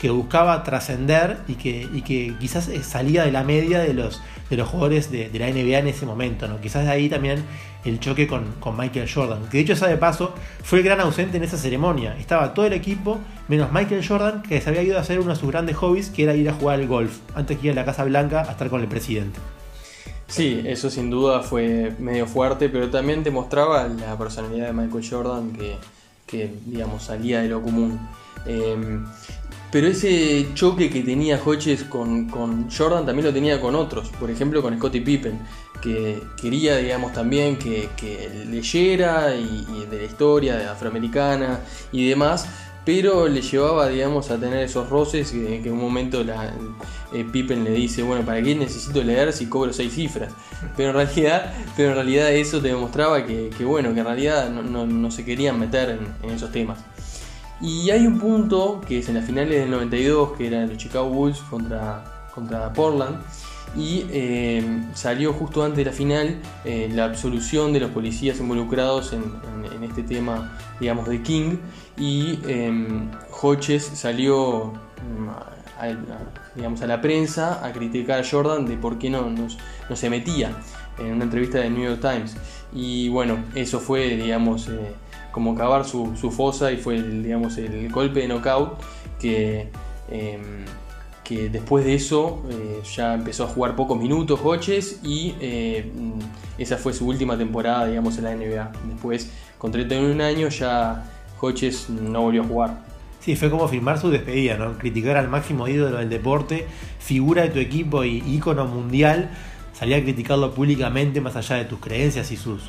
que 0.00 0.08
buscaba 0.08 0.62
trascender 0.62 1.36
y 1.46 1.54
que, 1.56 1.86
que 2.02 2.34
quizás 2.40 2.68
eh, 2.68 2.82
salía 2.82 3.22
de 3.24 3.32
la 3.32 3.44
media 3.44 3.80
de 3.80 3.92
los, 3.92 4.22
de 4.48 4.56
los 4.56 4.66
jugadores 4.66 5.10
de, 5.12 5.30
la 5.38 5.50
NBA 5.50 5.78
en 5.78 5.88
ese 5.88 6.06
momento. 6.06 6.48
¿no? 6.48 6.58
Quizás 6.58 6.86
de 6.86 6.90
ahí 6.90 7.10
también 7.10 7.44
el 7.84 8.00
choque 8.00 8.26
con, 8.26 8.54
Michael 8.78 9.10
Jordan. 9.12 9.42
Que 9.50 9.62
de 9.62 9.72
hecho, 9.72 9.86
de 9.86 9.96
paso, 9.98 10.32
fue 10.62 10.78
el 10.78 10.86
gran 10.86 11.00
ausente 11.00 11.36
en 11.36 11.44
esa 11.44 11.58
ceremonia. 11.58 12.16
Estaba 12.18 12.54
todo 12.54 12.64
el 12.64 12.72
equipo, 12.72 13.18
menos 13.48 13.72
Michael 13.72 14.06
Jordan, 14.06 14.42
que 14.42 14.58
se 14.62 14.70
había 14.70 14.82
ido 14.82 14.96
a 14.96 15.02
hacer 15.02 15.20
uno 15.20 15.34
de 15.34 15.36
sus 15.36 15.50
grandes 15.50 15.76
hobbies, 15.76 16.08
que 16.08 16.22
era 16.22 16.34
ir 16.34 16.48
a 16.48 16.54
jugar 16.54 16.80
al 16.80 16.86
golf, 16.86 17.18
antes 17.34 17.58
que 17.58 17.66
ir 17.66 17.72
a 17.72 17.76
la 17.76 17.84
Casa 17.84 18.04
Blanca 18.04 18.40
a 18.48 18.52
estar 18.52 18.70
con 18.70 18.80
el 18.80 18.88
presidente. 18.88 19.38
Sí, 20.28 20.62
eso 20.64 20.88
sin 20.88 21.10
duda 21.10 21.40
fue 21.40 21.94
medio 21.98 22.26
fuerte, 22.26 22.70
pero 22.70 22.88
también 22.88 23.22
demostraba 23.22 23.86
la 23.86 24.16
personalidad 24.16 24.68
de 24.68 24.72
Michael 24.72 25.04
Jordan 25.10 25.52
que, 25.52 25.76
que 26.26 26.54
digamos, 26.64 27.02
salía 27.02 27.42
de 27.42 27.48
lo 27.48 27.60
común. 27.60 28.00
Em, 28.46 29.04
pero 29.70 29.86
ese 29.86 30.48
choque 30.54 30.90
que 30.90 31.02
tenía 31.02 31.40
Hodges 31.44 31.84
con, 31.84 32.28
Jordan 32.70 33.06
también 33.06 33.26
lo 33.26 33.32
tenía 33.32 33.60
con 33.60 33.76
otros, 33.76 34.08
por 34.18 34.30
ejemplo 34.30 34.62
con 34.62 34.76
Scottie 34.76 35.00
Pippen, 35.00 35.38
que 35.80 36.22
quería, 36.40 36.76
digamos, 36.76 37.12
también 37.12 37.56
que, 37.56 37.88
leyera 38.48 39.36
y, 39.36 39.86
de 39.88 39.98
la 39.98 40.04
historia 40.04 40.72
afroamericana 40.72 41.60
y 41.92 42.08
demás, 42.08 42.46
pero 42.84 43.28
le 43.28 43.42
llevaba, 43.42 43.88
digamos, 43.88 44.30
a 44.30 44.38
tener 44.38 44.64
esos 44.64 44.88
roces 44.88 45.30
que, 45.30 45.56
en 45.56 45.72
un 45.72 45.80
momento 45.80 46.24
la, 46.24 46.52
eh, 47.12 47.24
Pippen 47.30 47.62
le 47.62 47.70
dice, 47.70 48.02
bueno, 48.02 48.24
¿para 48.24 48.42
qué 48.42 48.56
necesito 48.56 49.04
leer 49.04 49.32
si 49.32 49.46
cobro 49.46 49.72
seis 49.72 49.94
cifras? 49.94 50.32
Pero 50.76 50.90
en 50.90 50.96
realidad, 50.96 51.54
pero 51.76 51.90
en 51.90 51.94
realidad 51.94 52.32
eso 52.32 52.60
te 52.60 52.68
demostraba 52.68 53.24
que, 53.24 53.50
bueno, 53.64 53.94
que 53.94 54.00
en 54.00 54.06
realidad 54.06 54.50
no, 54.50 55.10
se 55.12 55.24
querían 55.24 55.60
meter 55.60 55.98
en 56.22 56.30
esos 56.30 56.50
temas. 56.50 56.78
Y 57.60 57.90
hay 57.90 58.06
un 58.06 58.18
punto 58.18 58.80
que 58.86 59.00
es 59.00 59.08
en 59.08 59.16
las 59.16 59.24
finales 59.24 59.60
del 59.60 59.70
92, 59.70 60.32
que 60.36 60.46
eran 60.46 60.68
los 60.68 60.78
Chicago 60.78 61.08
Bulls 61.10 61.40
contra, 61.50 62.28
contra 62.34 62.72
Portland. 62.72 63.18
Y 63.76 64.06
eh, 64.10 64.82
salió 64.94 65.32
justo 65.32 65.62
antes 65.62 65.78
de 65.78 65.84
la 65.84 65.92
final 65.92 66.40
eh, 66.64 66.90
la 66.92 67.04
absolución 67.04 67.72
de 67.72 67.80
los 67.80 67.90
policías 67.90 68.40
involucrados 68.40 69.12
en, 69.12 69.22
este 69.84 70.02
tema, 70.02 70.58
digamos, 70.80 71.08
de 71.08 71.22
King. 71.22 71.56
Y 71.98 72.38
eh, 72.46 72.72
Hodges 73.42 73.84
salió 73.84 74.72
mm, 74.72 75.28
a, 75.28 75.86
digamos, 76.54 76.80
a 76.82 76.86
la 76.86 77.00
prensa 77.00 77.64
a 77.64 77.72
criticar 77.72 78.20
a 78.20 78.24
Jordan 78.28 78.66
de 78.66 78.76
por 78.76 78.98
qué 78.98 79.10
no, 79.10 79.30
no, 79.30 79.96
se 79.96 80.10
metía 80.10 80.50
en 80.98 81.12
una 81.12 81.24
entrevista 81.24 81.58
del 81.58 81.74
New 81.74 81.84
York 81.84 82.00
Times. 82.00 82.36
Y 82.72 83.08
bueno, 83.10 83.38
eso 83.54 83.80
fue, 83.80 84.16
digamos, 84.16 84.68
como 85.30 85.54
cavar 85.54 85.84
su, 85.84 86.16
su, 86.16 86.30
fosa 86.30 86.72
y 86.72 86.76
fue, 86.76 86.96
el, 86.96 87.22
digamos, 87.22 87.56
el 87.58 87.90
golpe 87.90 88.20
de 88.20 88.28
knockout 88.28 88.80
que 89.20 89.70
que 91.30 91.48
después 91.48 91.84
de 91.84 91.94
eso 91.94 92.42
eh, 92.50 92.82
ya 92.96 93.14
empezó 93.14 93.44
a 93.44 93.46
jugar 93.46 93.76
pocos 93.76 93.96
minutos 93.96 94.40
Hodges 94.42 94.98
y 95.04 95.36
eh, 95.40 95.88
esa 96.58 96.76
fue 96.76 96.92
su 96.92 97.06
última 97.06 97.38
temporada, 97.38 97.86
digamos, 97.86 98.18
en 98.18 98.24
la 98.24 98.34
NBA. 98.34 98.72
Después, 98.88 99.30
con 99.56 99.70
31 99.70 100.24
años, 100.24 100.58
ya 100.58 101.08
Hodges 101.40 101.88
no 101.88 102.22
volvió 102.22 102.42
a 102.42 102.46
jugar. 102.46 102.82
Sí, 103.20 103.36
fue 103.36 103.48
como 103.48 103.68
firmar 103.68 104.00
su 104.00 104.10
despedida, 104.10 104.56
¿no? 104.56 104.76
Criticar 104.76 105.16
al 105.16 105.28
máximo 105.28 105.68
ídolo 105.68 105.98
del 105.98 106.08
deporte, 106.08 106.66
figura 106.98 107.42
de 107.42 107.50
tu 107.50 107.60
equipo 107.60 108.02
y 108.02 108.24
ícono 108.26 108.66
mundial, 108.66 109.30
salir 109.72 109.94
a 109.94 110.02
criticarlo 110.02 110.52
públicamente 110.52 111.20
más 111.20 111.36
allá 111.36 111.54
de 111.54 111.64
tus 111.64 111.78
creencias 111.78 112.32
y 112.32 112.36
sus, 112.36 112.64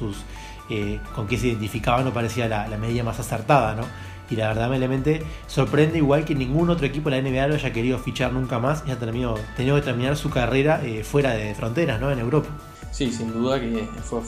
eh, 0.72 1.00
con 1.14 1.28
qué 1.28 1.38
se 1.38 1.48
identificaba 1.48 2.02
no 2.02 2.14
parecía 2.14 2.48
la, 2.48 2.66
medida 2.78 3.04
más 3.04 3.20
acertada, 3.20 3.76
¿no? 3.76 3.84
y 4.32 4.38
la 4.38 4.48
verdad 4.48 4.70
me 4.70 5.22
sorprende 5.48 5.98
igual 5.98 6.24
que 6.24 6.34
ningún 6.34 6.70
otro 6.70 6.88
equipo 6.88 7.10
de 7.10 7.22
la 7.22 7.30
NBA 7.30 7.48
lo 7.48 7.56
haya 7.56 7.74
querido 7.74 8.00
fichar 8.00 8.32
nunca 8.32 8.60
más 8.60 8.82
y 8.88 8.92
ha 8.92 8.98
tenido, 8.98 9.38
tenido 9.58 9.76
que 9.76 9.82
terminar 9.82 10.16
su 10.16 10.30
carrera 10.30 10.82
eh, 10.86 11.04
fuera 11.04 11.32
de 11.32 11.54
fronteras, 11.54 12.00
¿no? 12.00 12.10
En 12.10 12.20
Europa. 12.20 12.48
Sí, 12.92 13.12
sin 13.12 13.34
duda 13.34 13.60
que 13.60 13.88
fue 14.04 14.20
eh, 14.20 14.24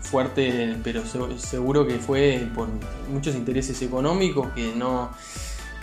fuerte, 0.00 0.76
pero 0.82 1.02
seguro 1.38 1.86
que 1.86 1.98
fue 1.98 2.48
por 2.54 2.68
muchos 3.08 3.36
intereses 3.36 3.80
económicos 3.82 4.48
que 4.52 4.72
no, 4.74 5.10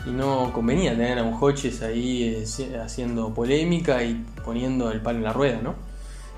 y 0.05 0.09
no 0.11 0.51
convenía 0.51 0.91
tener 0.91 1.19
a 1.19 1.23
un 1.23 1.33
Hodges 1.33 1.81
ahí 1.83 2.43
haciendo 2.83 3.33
polémica 3.33 4.03
y 4.03 4.25
poniendo 4.43 4.91
el 4.91 5.01
palo 5.01 5.19
en 5.19 5.23
la 5.23 5.33
rueda, 5.33 5.61
¿no? 5.61 5.92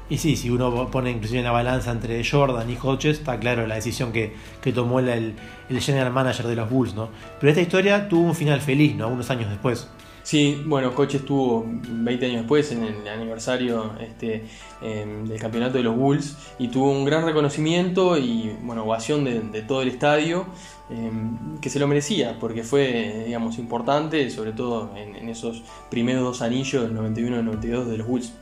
Y 0.09 0.17
sí, 0.17 0.35
si 0.35 0.51
uno 0.51 0.89
pone 0.91 1.09
inclusive 1.09 1.39
en 1.39 1.45
la 1.45 1.51
balanza 1.51 1.91
entre 1.91 2.23
Jordan 2.23 2.69
y 2.69 2.77
Hodges, 2.81 3.17
está 3.17 3.39
claro 3.39 3.65
la 3.65 3.75
decisión 3.75 4.11
que, 4.11 4.33
tomó 4.73 4.99
el, 4.99 5.33
el, 5.69 5.81
general 5.81 6.13
manager 6.13 6.45
de 6.45 6.55
los 6.55 6.69
Bulls, 6.69 6.93
¿no? 6.93 7.09
Pero 7.39 7.49
esta 7.49 7.61
historia 7.61 8.07
tuvo 8.07 8.27
un 8.27 8.35
final 8.35 8.61
feliz, 8.61 8.95
¿no? 8.95 9.07
Unos 9.07 9.29
años 9.31 9.49
después. 9.49 9.87
Sí, 10.25 10.63
bueno, 10.65 10.91
Hodges 10.95 11.23
tuvo 11.23 11.63
20 11.67 12.25
años 12.25 12.37
después, 12.37 12.71
en 12.71 12.83
el 12.83 13.07
aniversario 13.07 13.91
este, 13.99 14.43
em, 14.81 15.23
del 15.27 15.39
campeonato 15.39 15.77
de 15.77 15.83
los 15.83 15.95
Bulls, 15.95 16.35
y 16.57 16.69
tuvo 16.69 16.91
un 16.91 17.05
gran 17.05 17.25
reconocimiento 17.25 18.17
y, 18.17 18.55
bueno, 18.63 18.85
ovación 18.85 19.23
de, 19.23 19.61
todo 19.61 19.83
el 19.83 19.87
estadio, 19.87 20.47
em, 20.89 21.59
que 21.61 21.69
se 21.69 21.79
lo 21.79 21.87
merecía, 21.87 22.37
porque 22.39 22.63
fue, 22.63 23.23
digamos, 23.27 23.59
importante, 23.59 24.29
sobre 24.31 24.51
todo 24.51 24.95
en, 24.95 25.15
en 25.15 25.29
esos 25.29 25.61
primeros 25.91 26.23
dos 26.23 26.41
anillos 26.41 26.81
del 26.81 26.95
91 26.95 27.39
y 27.39 27.43
92 27.43 27.87
de 27.87 27.97
los 27.97 28.07
Bulls. 28.07 28.33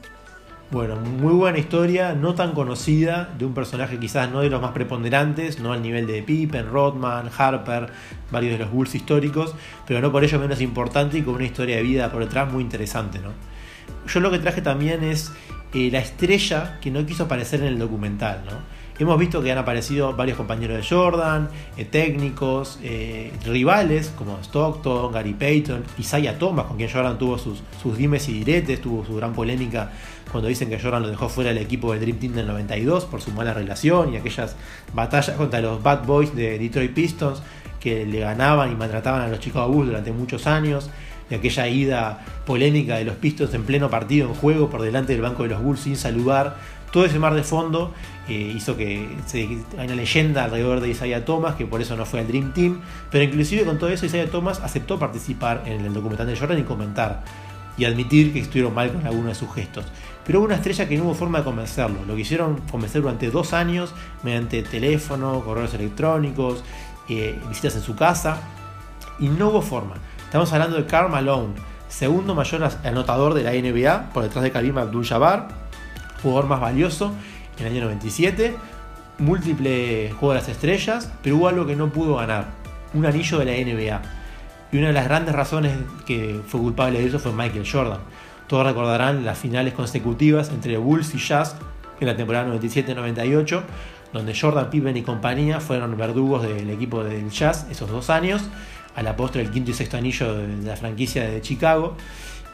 Bueno, 0.74 0.96
muy 0.96 1.34
buena 1.34 1.60
historia, 1.60 2.16
no 2.16 2.34
tan 2.34 2.54
conocida, 2.54 3.32
de 3.38 3.46
un 3.46 3.54
personaje 3.54 4.00
quizás 4.00 4.32
no 4.32 4.42
de 4.42 4.50
los 4.50 4.60
más 4.60 4.72
preponderantes, 4.72 5.60
no 5.60 5.72
al 5.72 5.84
nivel 5.84 6.08
de 6.08 6.24
Pippen, 6.24 6.72
Rodman, 6.72 7.30
Harper, 7.38 7.92
varios 8.32 8.54
de 8.54 8.58
los 8.58 8.72
Bulls 8.72 8.96
históricos, 8.96 9.54
pero 9.86 10.02
no 10.02 10.12
por 10.12 10.24
ello 10.24 10.40
menos 10.40 10.62
importante 10.62 11.20
y 11.20 11.22
con 11.22 11.36
una 11.36 11.46
historia 11.46 11.76
de 11.76 11.84
vida 11.84 12.12
por 12.12 12.24
detrás 12.24 12.52
muy 12.52 12.64
interesante. 12.64 13.20
¿no? 13.20 13.34
Yo 14.08 14.20
lo 14.20 14.32
que 14.32 14.40
traje 14.40 14.64
también 14.64 15.04
es 15.04 15.32
eh, 15.76 15.90
la 15.92 16.00
estrella 16.00 16.80
que 16.82 16.90
no 16.90 17.06
quiso 17.06 17.26
aparecer 17.26 17.60
en 17.60 17.68
el 17.68 17.78
documental. 17.78 18.42
¿no? 18.44 18.58
Hemos 19.00 19.18
visto 19.18 19.42
que 19.42 19.52
han 19.52 19.58
aparecido 19.58 20.14
varios 20.14 20.38
compañeros 20.38 20.78
de 20.78 20.88
Jordan, 20.88 21.50
eh, 21.78 21.86
técnicos, 21.86 22.78
eh, 22.84 23.32
rivales 23.44 24.14
como 24.16 24.38
Stockton, 24.44 25.12
Gary 25.12 25.34
Payton, 25.34 25.84
Isaiah 25.98 26.38
Thomas, 26.38 26.68
con 26.68 26.78
quien 26.78 26.92
Jordan 26.92 27.18
tuvo 27.18 27.40
sus, 27.40 27.64
dimes 27.98 28.30
y 28.30 28.34
diretes, 28.34 28.82
tuvo 28.82 29.04
su 29.04 29.16
gran 29.16 29.34
polémica 29.34 29.92
cuando 30.32 30.48
dicen 30.48 30.70
que 30.70 30.80
Jordan 30.80 31.02
lo 31.02 31.10
dejó 31.10 31.28
fuera 31.28 31.52
del 31.52 31.64
equipo 31.64 31.92
del 31.92 32.02
Dream 32.02 32.20
Team 32.20 32.34
del 32.34 32.48
92 32.48 33.06
por 33.06 33.20
su 33.22 33.32
mala 33.32 33.54
relación 33.54 34.14
y 34.14 34.18
aquellas 34.18 34.56
batallas 34.94 35.36
contra 35.38 35.60
los 35.60 35.82
Bad 35.82 36.06
Boys 36.06 36.36
de 36.36 36.60
Detroit 36.60 36.94
Pistons 36.94 37.42
que 37.80 38.06
le 38.06 38.20
ganaban 38.20 38.72
y 38.72 38.76
maltrataban 38.76 39.22
a 39.22 39.28
los 39.28 39.40
Chicago 39.40 39.70
Bulls 39.70 39.90
durante 39.90 40.12
muchos 40.12 40.48
años, 40.48 40.90
y 41.30 41.36
aquella 41.36 41.68
ida 41.68 42.26
polémica 42.46 42.96
de 42.98 43.06
los 43.06 43.16
Pistons 43.16 43.54
en 43.56 43.64
pleno 43.64 43.90
partido 43.90 44.28
en 44.28 44.36
juego 44.36 44.70
por 44.70 44.82
delante 44.82 45.14
del 45.14 45.22
banco 45.22 45.44
de 45.44 45.50
los 45.50 45.62
Bulls 45.62 45.82
sin 45.82 45.98
saludar 45.98 46.58
todo 46.92 47.06
ese 47.06 47.18
mar 47.18 47.34
de 47.34 47.44
fondo 47.44 47.92
hizo 48.32 48.78
que 48.78 49.18
se, 49.26 49.40
hay 49.78 49.86
una 49.86 49.96
leyenda 49.96 50.46
alrededor 50.46 50.80
de 50.80 50.90
Isaiah 50.90 51.26
Thomas, 51.26 51.56
que 51.56 51.66
por 51.66 51.82
eso 51.82 51.96
no 51.98 52.06
fue 52.06 52.22
al 52.22 52.28
Dream 52.28 52.54
Team, 52.54 52.82
pero 53.12 53.24
inclusive 53.24 53.66
con 53.66 53.78
todo 53.78 53.90
eso 53.90 54.06
Isaiah 54.06 54.30
Thomas 54.30 54.62
aceptó 54.62 54.98
participar 54.98 55.64
en 55.66 55.86
el 55.86 55.94
documental 55.94 56.28
de 56.28 56.38
Jordan 56.38 56.60
y 56.60 56.64
comentar 56.64 57.24
y 57.78 57.86
admitir 57.86 58.32
que 58.32 58.40
estuvieron 58.40 58.74
mal 58.74 58.92
con 58.92 59.06
algunos 59.06 59.30
de 59.30 59.36
sus 59.36 59.54
gestos. 59.54 59.86
Pero 60.26 60.40
hubo 60.40 60.46
una 60.46 60.56
estrella 60.56 60.88
que 60.88 60.98
no 60.98 61.06
hubo 61.06 61.16
forma 61.16 61.40
de 61.40 61.44
convencerlo. 61.44 62.06
Lo 62.08 62.16
quisieron 62.16 62.62
convencer 62.72 63.02
durante 63.02 63.30
dos 63.30 63.52
años 63.52 63.94
mediante 64.22 64.62
teléfono, 64.64 65.42
correos 65.44 65.74
electrónicos, 65.74 66.64
eh, 67.10 67.38
visitas 67.50 67.76
en 67.76 67.82
su 67.82 67.96
casa 67.96 68.38
y 69.20 69.28
no 69.28 69.50
hubo 69.50 69.62
forma. 69.62 69.96
Estamos 70.24 70.54
hablando 70.54 70.78
de 70.78 70.86
Karl 70.86 71.12
Malone, 71.12 71.56
segundo 71.90 72.36
mayor 72.36 72.70
anotador 72.84 73.34
de 73.34 73.44
la 73.44 73.52
NBA 73.52 74.12
por 74.14 74.24
detrás 74.24 74.44
de 74.44 74.52
Karim 74.52 74.78
Abdul-Jabbar 74.78 75.64
jugador 76.24 76.48
más 76.48 76.62
valioso 76.62 77.14
en 77.58 77.66
el 77.66 77.74
año 77.74 77.84
97, 77.86 78.56
múltiple 79.20 80.12
juego 80.12 80.34
de 80.34 80.40
las 80.40 80.50
estrellas, 80.50 81.12
pero 81.22 81.38
hubo 81.38 81.48
algo 81.48 81.66
que 81.66 81.76
no 81.76 81.90
pudo 81.90 82.16
ganar, 82.16 82.48
un 82.94 83.06
anillo 83.06 83.40
de 83.40 83.46
la 83.46 83.52
NBA. 83.52 84.02
Y 84.72 84.78
una 84.78 84.88
de 84.88 84.94
las 84.94 85.06
grandes 85.06 85.36
razones 85.36 85.74
que 86.06 86.42
fue 86.48 86.60
culpable 86.60 87.00
de 87.00 87.06
eso 87.06 87.20
fue 87.20 87.32
Michael 87.32 87.66
Jordan. 87.70 88.00
Todos 88.48 88.66
recordarán 88.66 89.24
las 89.24 89.38
finales 89.38 89.74
consecutivas 89.74 90.50
entre 90.50 90.78
Bulls 90.78 91.14
y 91.16 91.20
Jazz 91.20 91.56
en 92.00 92.08
la 92.08 92.16
temporada 92.16 92.54
97-98, 92.54 93.62
donde 94.12 94.36
Jordan, 94.40 94.70
Pippen 94.70 94.98
y 94.98 95.02
compañía 95.02 95.60
fueron 95.60 95.96
verdugos 95.98 96.44
del 96.44 96.70
equipo 96.70 97.04
del 97.04 97.30
Jazz 97.30 97.68
esos 97.72 97.90
dos 97.90 98.10
años, 98.10 98.44
a 98.96 99.02
la 99.02 99.16
postre 99.16 99.42
el 99.42 99.50
quinto 99.50 99.72
y 99.72 99.74
sexto 99.74 99.98
anillo 99.98 100.36
de 100.36 100.48
la 100.64 100.76
franquicia 100.76 101.24
de 101.24 101.42
Chicago. 101.42 101.96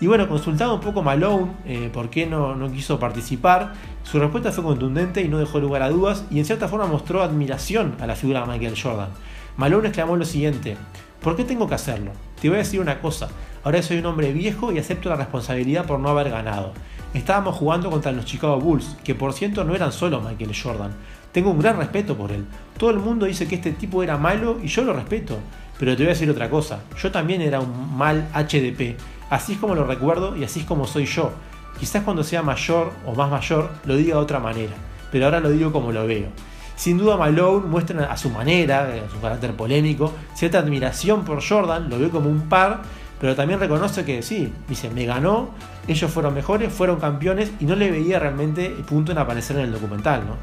Y 0.01 0.07
bueno, 0.07 0.29
consultado 0.29 0.75
un 0.75 0.79
poco 0.79 1.01
Malone 1.01 1.51
eh, 1.65 1.89
por 1.91 2.09
qué 2.09 2.25
no, 2.25 2.55
no, 2.55 2.71
quiso 2.71 2.99
participar, 2.99 3.73
su 4.03 4.17
respuesta 4.17 4.51
fue 4.53 4.63
contundente 4.63 5.21
y 5.21 5.27
no 5.27 5.39
dejó 5.39 5.59
lugar 5.59 5.81
a 5.81 5.89
dudas 5.89 6.23
y 6.31 6.39
en 6.39 6.45
cierta 6.45 6.69
forma 6.69 6.85
mostró 6.85 7.21
admiración 7.21 7.95
a 7.99 8.07
la 8.07 8.15
figura 8.15 8.41
de 8.41 8.47
Michael 8.47 8.81
Jordan. 8.81 9.09
Malone 9.57 9.89
exclamó 9.89 10.15
lo 10.15 10.23
siguiente, 10.23 10.77
¿por 11.21 11.35
qué 11.35 11.43
tengo 11.43 11.67
que 11.67 11.75
hacerlo? 11.75 12.11
Te 12.41 12.47
voy 12.47 12.55
a 12.55 12.59
decir 12.59 12.79
una 12.79 13.01
cosa, 13.01 13.27
ahora 13.65 13.81
soy 13.81 13.97
un 13.97 14.05
hombre 14.05 14.31
viejo 14.31 14.71
y 14.71 14.79
acepto 14.79 15.09
la 15.09 15.17
responsabilidad 15.17 15.85
por 15.85 15.99
no 15.99 16.07
haber 16.07 16.29
ganado. 16.29 16.71
Estábamos 17.13 17.55
jugando 17.55 17.89
contra 17.89 18.13
los 18.13 18.23
Chicago 18.23 18.57
Bulls, 18.57 18.95
que 19.03 19.15
por 19.15 19.33
cierto 19.33 19.65
no 19.65 19.75
eran 19.75 19.91
solo 19.91 20.21
Michael 20.21 20.55
Jordan. 20.55 20.91
Tengo 21.33 21.51
un 21.51 21.59
gran 21.59 21.77
respeto 21.77 22.15
por 22.15 22.31
él. 22.31 22.45
Todo 22.77 22.91
el 22.91 22.99
mundo 22.99 23.25
dice 23.25 23.47
que 23.47 23.55
este 23.55 23.73
tipo 23.73 24.01
era 24.01 24.17
malo 24.17 24.59
y 24.63 24.67
yo 24.67 24.83
lo 24.83 24.93
respeto. 24.93 25.37
Pero 25.77 25.91
te 25.95 26.03
voy 26.03 26.07
a 26.07 26.13
decir 26.13 26.29
otra 26.29 26.49
cosa, 26.49 26.81
yo 27.01 27.11
también 27.11 27.41
era 27.41 27.59
un 27.59 27.97
mal 27.97 28.27
HDP 28.33 28.97
Así 29.29 29.53
es 29.53 29.59
como 29.59 29.75
lo 29.75 29.85
recuerdo 29.85 30.35
y 30.35 30.43
así 30.43 30.61
es 30.61 30.65
como 30.65 30.87
soy 30.87 31.05
yo. 31.05 31.31
Quizás 31.79 32.03
cuando 32.03 32.23
sea 32.23 32.41
mayor 32.41 32.91
o 33.05 33.13
más 33.13 33.29
mayor 33.29 33.69
lo 33.85 33.95
diga 33.95 34.15
de 34.15 34.21
otra 34.21 34.39
manera, 34.39 34.73
pero 35.11 35.25
ahora 35.25 35.39
lo 35.39 35.49
digo 35.49 35.71
como 35.71 35.91
lo 35.91 36.05
veo. 36.07 36.27
Sin 36.75 36.97
duda 36.97 37.17
Malone 37.17 37.67
muestra 37.67 38.11
a 38.11 38.17
su 38.17 38.29
manera, 38.29 38.89
a 39.05 39.11
su 39.11 39.19
carácter 39.19 39.53
polémico, 39.53 40.13
cierta 40.33 40.59
admiración 40.59 41.25
por 41.25 41.43
Jordan, 41.45 41.89
lo 41.89 41.99
ve 41.99 42.09
como 42.09 42.29
un 42.29 42.47
par, 42.47 42.81
pero 43.19 43.35
también 43.35 43.59
reconoce 43.59 44.05
que 44.05 44.21
sí, 44.21 44.53
dice, 44.67 44.89
me 44.89 45.05
ganó, 45.05 45.49
ellos 45.87 46.09
fueron 46.09 46.33
mejores, 46.33 46.71
fueron 46.71 46.99
campeones 46.99 47.51
y 47.59 47.65
no 47.65 47.75
le 47.75 47.91
veía 47.91 48.17
realmente 48.17 48.69
punto 48.87 49.11
en 49.11 49.17
aparecer 49.17 49.57
en 49.57 49.63
el 49.63 49.71
documental, 49.73 50.25
¿no? 50.25 50.35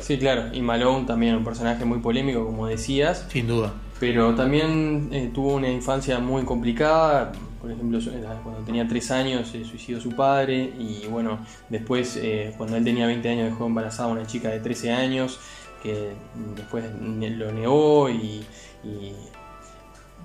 Sí, 0.00 0.18
claro, 0.18 0.44
y 0.52 0.62
Malone 0.62 1.06
también 1.06 1.36
un 1.36 1.44
personaje 1.44 1.84
muy 1.84 1.98
polémico, 1.98 2.44
como 2.44 2.66
decías. 2.66 3.26
Sin 3.28 3.46
duda. 3.46 3.72
Pero 3.98 4.34
también 4.34 5.10
eh, 5.12 5.30
tuvo 5.32 5.56
una 5.56 5.68
infancia 5.68 6.18
muy 6.20 6.44
complicada, 6.44 7.32
por 7.60 7.70
ejemplo, 7.70 7.98
cuando 8.42 8.62
tenía 8.62 8.88
3 8.88 9.10
años 9.10 9.48
se 9.48 9.64
suicidó 9.64 10.00
su 10.00 10.10
padre 10.16 10.72
y 10.78 11.06
bueno, 11.08 11.40
después 11.68 12.16
eh, 12.16 12.54
cuando 12.56 12.76
él 12.76 12.84
tenía 12.84 13.06
20 13.06 13.28
años 13.28 13.50
dejó 13.50 13.66
embarazada 13.66 14.08
a 14.08 14.12
una 14.12 14.26
chica 14.26 14.48
de 14.48 14.60
13 14.60 14.92
años 14.92 15.38
que 15.82 16.12
después 16.56 16.84
lo 17.00 17.52
negó 17.52 18.08
y, 18.08 18.44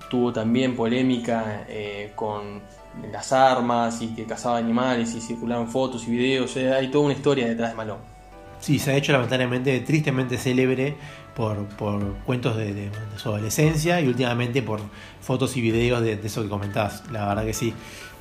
tuvo 0.09 0.31
también 0.31 0.75
polémica 0.75 1.65
eh, 1.67 2.11
con 2.15 2.61
las 3.11 3.33
armas 3.33 4.01
y 4.01 4.09
que 4.09 4.25
cazaba 4.25 4.57
animales 4.57 5.13
y 5.15 5.21
circularon 5.21 5.67
fotos 5.67 6.07
y 6.07 6.11
videos, 6.11 6.55
hay 6.57 6.89
toda 6.89 7.05
una 7.05 7.13
historia 7.13 7.47
detrás 7.47 7.71
de 7.71 7.75
Malone. 7.75 8.14
Sí, 8.59 8.79
se 8.79 8.91
ha 8.91 8.95
hecho 8.95 9.11
lamentablemente 9.11 9.79
tristemente 9.81 10.37
célebre 10.37 10.95
por, 11.35 11.67
cuentos 12.25 12.55
de, 12.57 12.89
su 13.17 13.29
adolescencia 13.29 13.99
y 13.99 14.07
últimamente 14.07 14.61
por 14.61 14.79
fotos 15.21 15.55
y 15.57 15.61
videos 15.61 16.01
de, 16.01 16.19
eso 16.23 16.41
que 16.41 16.49
comentabas, 16.49 17.03
la 17.11 17.27
verdad 17.27 17.45
que 17.45 17.53
sí. 17.53 17.73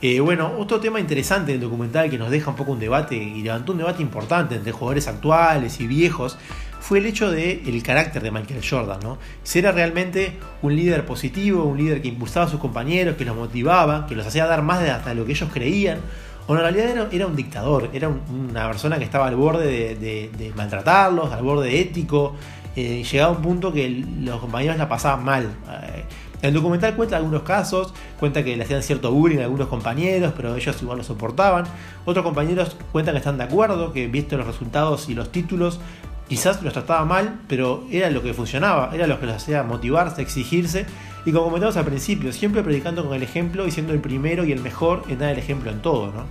Eh, 0.02 0.20
bueno, 0.20 0.52
otro 0.58 0.80
tema 0.80 1.00
interesante 1.00 1.52
del 1.52 1.60
documental 1.60 2.10
que 2.10 2.18
nos 2.18 2.30
deja 2.30 2.50
un 2.50 2.56
poco 2.56 2.72
un 2.72 2.80
debate 2.80 3.16
y 3.16 3.42
levantó 3.42 3.72
un 3.72 3.78
debate 3.78 4.02
importante 4.02 4.56
entre 4.56 4.72
jugadores 4.72 5.08
actuales 5.08 5.80
y 5.80 5.86
viejos 5.86 6.36
fue 6.80 6.98
el 6.98 7.06
hecho 7.06 7.30
del 7.30 7.82
carácter 7.82 8.22
de 8.22 8.30
Michael 8.30 8.60
Jordan, 8.68 9.00
¿no? 9.02 9.16
Si 9.42 9.58
era 9.58 9.72
realmente 9.72 10.36
un 10.60 10.76
líder 10.76 11.06
positivo, 11.06 11.64
un 11.64 11.78
líder 11.78 12.02
que 12.02 12.08
impulsaba 12.08 12.44
a 12.44 12.48
sus 12.50 12.60
compañeros, 12.60 13.16
que 13.16 13.24
los 13.24 13.34
motivaba, 13.34 14.06
que 14.06 14.14
los 14.14 14.26
hacía 14.26 14.44
dar 14.44 14.60
más 14.60 14.82
de 14.82 14.90
hasta 14.90 15.14
lo 15.14 15.24
que 15.24 15.32
ellos 15.32 15.48
creían, 15.50 16.00
en 16.48 16.56
realidad 16.56 17.08
era, 17.10 17.26
un 17.26 17.36
dictador, 17.36 17.90
era 17.92 18.08
una 18.08 18.66
persona 18.66 18.98
que 18.98 19.04
estaba 19.04 19.26
al 19.26 19.36
borde 19.36 19.94
de, 19.94 20.52
maltratarlos, 20.54 21.32
al 21.32 21.42
borde 21.42 21.80
ético, 21.80 22.34
eh, 22.76 23.02
llegaba 23.02 23.32
un 23.32 23.42
punto 23.42 23.72
que 23.72 23.88
los 24.20 24.40
compañeros 24.40 24.76
la 24.76 24.88
pasaban 24.88 25.24
mal. 25.24 25.44
Eh, 25.44 26.04
el 26.42 26.52
documental 26.52 26.94
cuenta 26.94 27.16
algunos 27.16 27.42
casos, 27.42 27.94
cuenta 28.20 28.44
que 28.44 28.54
le 28.54 28.64
hacían 28.64 28.82
cierto 28.82 29.10
bullying 29.10 29.38
a 29.38 29.44
algunos 29.44 29.68
compañeros, 29.68 30.34
pero 30.36 30.54
ellos 30.54 30.82
igual 30.82 30.98
lo 30.98 31.04
soportaban. 31.04 31.64
Otros 32.04 32.22
compañeros 32.22 32.76
cuentan 32.92 33.14
que 33.14 33.18
están 33.18 33.38
de 33.38 33.44
acuerdo, 33.44 33.94
que 33.94 34.08
visto 34.08 34.36
los 34.36 34.46
resultados 34.46 35.08
y 35.08 35.14
los 35.14 35.32
títulos, 35.32 35.80
quizás 36.28 36.62
los 36.62 36.72
trataba 36.72 37.04
mal, 37.04 37.40
pero 37.48 37.84
era 37.90 38.10
lo 38.10 38.22
que 38.22 38.34
funcionaba, 38.34 38.90
era 38.94 39.06
lo 39.06 39.20
que 39.20 39.26
los 39.26 39.36
hacía 39.36 39.62
motivarse, 39.62 40.22
exigirse. 40.22 40.86
Y 41.26 41.32
como 41.32 41.46
comentamos 41.46 41.76
al 41.76 41.84
principio, 41.84 42.32
siempre 42.32 42.62
predicando 42.62 43.04
con 43.04 43.14
el 43.14 43.22
ejemplo 43.22 43.66
y 43.66 43.70
siendo 43.70 43.92
el 43.92 44.00
primero 44.00 44.44
y 44.44 44.52
el 44.52 44.60
mejor 44.60 45.04
en 45.08 45.18
dar 45.18 45.30
el 45.30 45.38
ejemplo 45.38 45.70
en 45.70 45.80
todo, 45.80 46.12
¿no? 46.12 46.24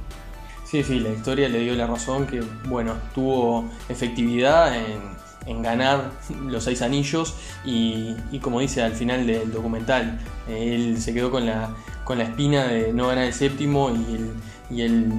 Sí, 0.66 0.84
sí, 0.84 1.00
la 1.00 1.10
historia 1.10 1.50
le 1.50 1.60
dio 1.60 1.76
la 1.76 1.86
razón 1.86 2.26
que, 2.26 2.42
bueno, 2.66 2.96
tuvo 3.14 3.70
efectividad 3.90 4.76
en, 4.76 5.14
ganar 5.62 6.10
los 6.48 6.64
seis 6.64 6.82
anillos 6.82 7.36
y, 7.66 8.16
como 8.42 8.62
dice 8.62 8.82
al 8.82 8.94
final 8.94 9.28
del 9.28 9.52
documental, 9.52 10.20
él 10.48 11.02
se 11.02 11.14
quedó 11.14 11.32
con 11.32 11.46
la, 11.46 11.70
con 12.06 12.18
la 12.18 12.24
espina 12.24 12.64
de 12.64 12.94
no 12.94 13.08
ganar 13.08 13.26
el 13.26 13.34
séptimo 13.34 13.90
y 13.90 14.16
él, 14.16 14.34
y 14.72 14.82
él 14.82 15.12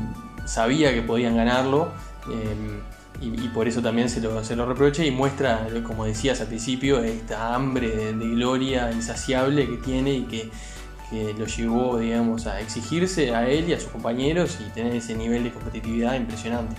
sabía 0.47 0.95
que 0.95 1.03
podían 1.03 1.37
ganarlo. 1.37 1.93
Eh, 2.33 2.81
y, 3.25 3.49
por 3.49 3.69
eso 3.69 3.81
también 3.81 4.09
se 4.09 4.21
lo, 4.21 4.45
se 4.45 4.57
lo 4.57 4.67
reprocha 4.67 5.05
y 5.05 5.11
muestra, 5.11 5.67
como 5.83 6.05
decías 6.05 6.41
al 6.41 6.49
principio, 6.49 7.03
esta 7.03 7.55
hambre 7.55 7.89
de, 8.13 8.13
gloria 8.13 8.91
insaciable 8.93 9.67
que 9.67 9.77
tiene 9.77 10.13
y 10.13 10.23
que, 10.23 10.51
lo 11.39 11.47
llevó, 11.47 11.99
digamos, 11.99 12.49
a 12.49 12.61
exigirse 12.61 13.33
a 13.37 13.49
él 13.49 13.69
y 13.69 13.73
a 13.73 13.79
sus 13.79 13.91
compañeros 13.91 14.59
y 14.67 14.69
tener 14.71 14.97
ese 14.97 15.15
nivel 15.15 15.45
de 15.45 15.53
competitividad 15.53 16.17
impresionante. 16.17 16.75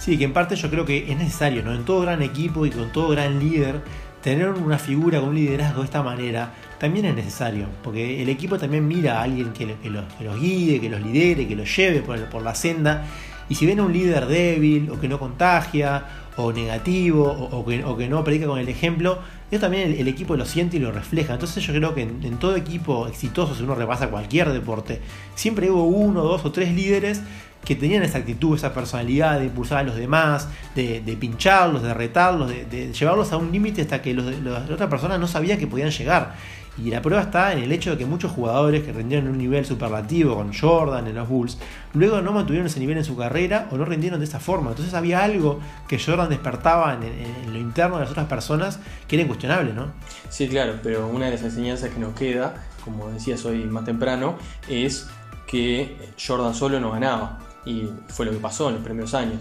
Sí, 0.00 0.18
que 0.18 0.24
en 0.24 0.32
parte 0.32 0.56
yo 0.56 0.68
creo 0.70 0.84
que 0.84 1.08
es 1.08 1.16
necesario, 1.16 1.62
¿no? 1.62 1.72
En 1.72 1.84
todo 1.84 2.00
gran 2.00 2.20
equipo 2.20 2.66
y 2.66 2.70
con 2.70 2.90
todo 2.90 3.10
gran 3.10 3.38
líder, 3.38 3.80
tener 4.22 4.48
una 4.48 4.78
figura 4.78 5.20
con 5.20 5.28
un 5.28 5.34
liderazgo 5.36 5.82
de 5.82 5.84
esta 5.84 6.02
manera 6.02 6.52
también 6.78 7.06
es 7.06 7.14
necesario, 7.14 7.68
porque 7.84 8.20
el 8.20 8.28
equipo 8.28 8.58
también 8.58 8.88
mira 8.88 9.20
a 9.20 9.22
alguien 9.22 9.52
que, 9.52 9.66
los, 9.88 10.40
guíe, 10.40 10.80
que 10.80 10.88
los 10.88 11.00
lidere, 11.00 11.46
que 11.46 11.54
los 11.54 11.76
lleve 11.76 12.02
por, 12.02 12.18
por 12.24 12.42
la 12.42 12.56
senda 12.56 13.04
y 13.48 13.54
si 13.54 13.66
ven 13.66 13.80
a 13.80 13.84
un 13.84 13.92
líder 13.92 14.26
débil 14.26 14.90
o 14.90 15.00
que 15.00 15.08
no 15.08 15.18
contagia 15.18 16.04
o 16.36 16.52
negativo 16.52 17.24
o, 17.24 17.96
que, 17.96 18.08
no 18.08 18.22
predica 18.24 18.46
con 18.46 18.58
el 18.58 18.68
ejemplo, 18.68 19.18
eso 19.50 19.60
también 19.60 19.94
el, 19.98 20.08
equipo 20.08 20.36
lo 20.36 20.44
siente 20.44 20.76
y 20.76 20.80
lo 20.80 20.92
refleja. 20.92 21.34
Entonces 21.34 21.64
yo 21.64 21.72
creo 21.72 21.94
que 21.94 22.02
en, 22.02 22.38
todo 22.38 22.56
equipo 22.56 23.06
exitoso, 23.06 23.54
si 23.54 23.62
uno 23.62 23.74
repasa 23.74 24.08
cualquier 24.08 24.52
deporte, 24.52 25.00
siempre 25.34 25.70
hubo 25.70 25.84
uno, 25.84 26.22
dos 26.22 26.44
o 26.44 26.52
tres 26.52 26.74
líderes 26.74 27.22
que 27.64 27.74
tenían 27.74 28.02
esa 28.02 28.18
actitud, 28.18 28.54
esa 28.54 28.72
personalidad 28.72 29.40
de 29.40 29.46
impulsar 29.46 29.78
a 29.78 29.82
los 29.82 29.96
demás, 29.96 30.48
de, 30.74 31.16
pincharlos, 31.18 31.82
de 31.82 31.94
retarlos, 31.94 32.48
de, 32.48 32.92
llevarlos 32.92 33.32
a 33.32 33.38
un 33.38 33.50
límite 33.50 33.82
hasta 33.82 34.02
que 34.02 34.14
los, 34.14 34.26
la 34.40 34.66
otra 34.70 34.88
persona 34.88 35.18
no 35.18 35.26
sabía 35.26 35.58
que 35.58 35.66
podían 35.66 35.90
llegar. 35.90 36.34
Y 36.78 36.90
la 36.90 37.00
prueba 37.00 37.22
está 37.22 37.52
en 37.52 37.60
el 37.60 37.72
hecho 37.72 37.90
de 37.90 37.98
que 37.98 38.04
muchos 38.04 38.32
jugadores 38.32 38.82
que 38.84 38.92
rindieron 38.92 39.28
un 39.28 39.38
nivel 39.38 39.64
superlativo 39.64 40.34
con 40.34 40.52
Jordan 40.52 41.06
en 41.06 41.14
los 41.14 41.28
Bulls, 41.28 41.58
luego 41.94 42.20
no 42.20 42.32
mantuvieron 42.32 42.66
ese 42.66 42.80
nivel 42.80 42.98
en 42.98 43.04
su 43.04 43.16
carrera 43.16 43.68
o 43.70 43.76
no 43.76 43.84
rindieron 43.86 44.18
de 44.18 44.26
esa 44.26 44.40
forma. 44.40 44.70
Entonces 44.70 44.92
había 44.92 45.24
algo 45.24 45.60
que 45.88 45.98
Jordan 45.98 46.28
despertaba 46.28 46.94
en, 46.94 47.52
lo 47.52 47.58
interno 47.58 47.96
de 47.96 48.02
las 48.02 48.10
otras 48.10 48.26
personas 48.26 48.78
que 49.08 49.16
era 49.16 49.22
incuestionable, 49.22 49.72
¿no? 49.72 49.86
Sí, 50.28 50.48
claro, 50.48 50.74
pero 50.82 51.08
una 51.08 51.26
de 51.26 51.32
las 51.32 51.42
enseñanzas 51.42 51.90
que 51.90 51.98
nos 51.98 52.14
queda, 52.14 52.66
como 52.84 53.08
decías 53.10 53.44
hoy 53.46 53.64
más 53.64 53.84
temprano, 53.86 54.36
es 54.68 55.08
que 55.46 55.96
Jordan 56.24 56.54
solo 56.54 56.78
no 56.78 56.90
ganaba. 56.90 57.38
Y 57.64 57.88
fue 58.08 58.26
lo 58.26 58.32
que 58.32 58.38
pasó 58.38 58.68
en 58.68 58.76
los 58.76 58.84
primeros 58.84 59.12
años. 59.12 59.40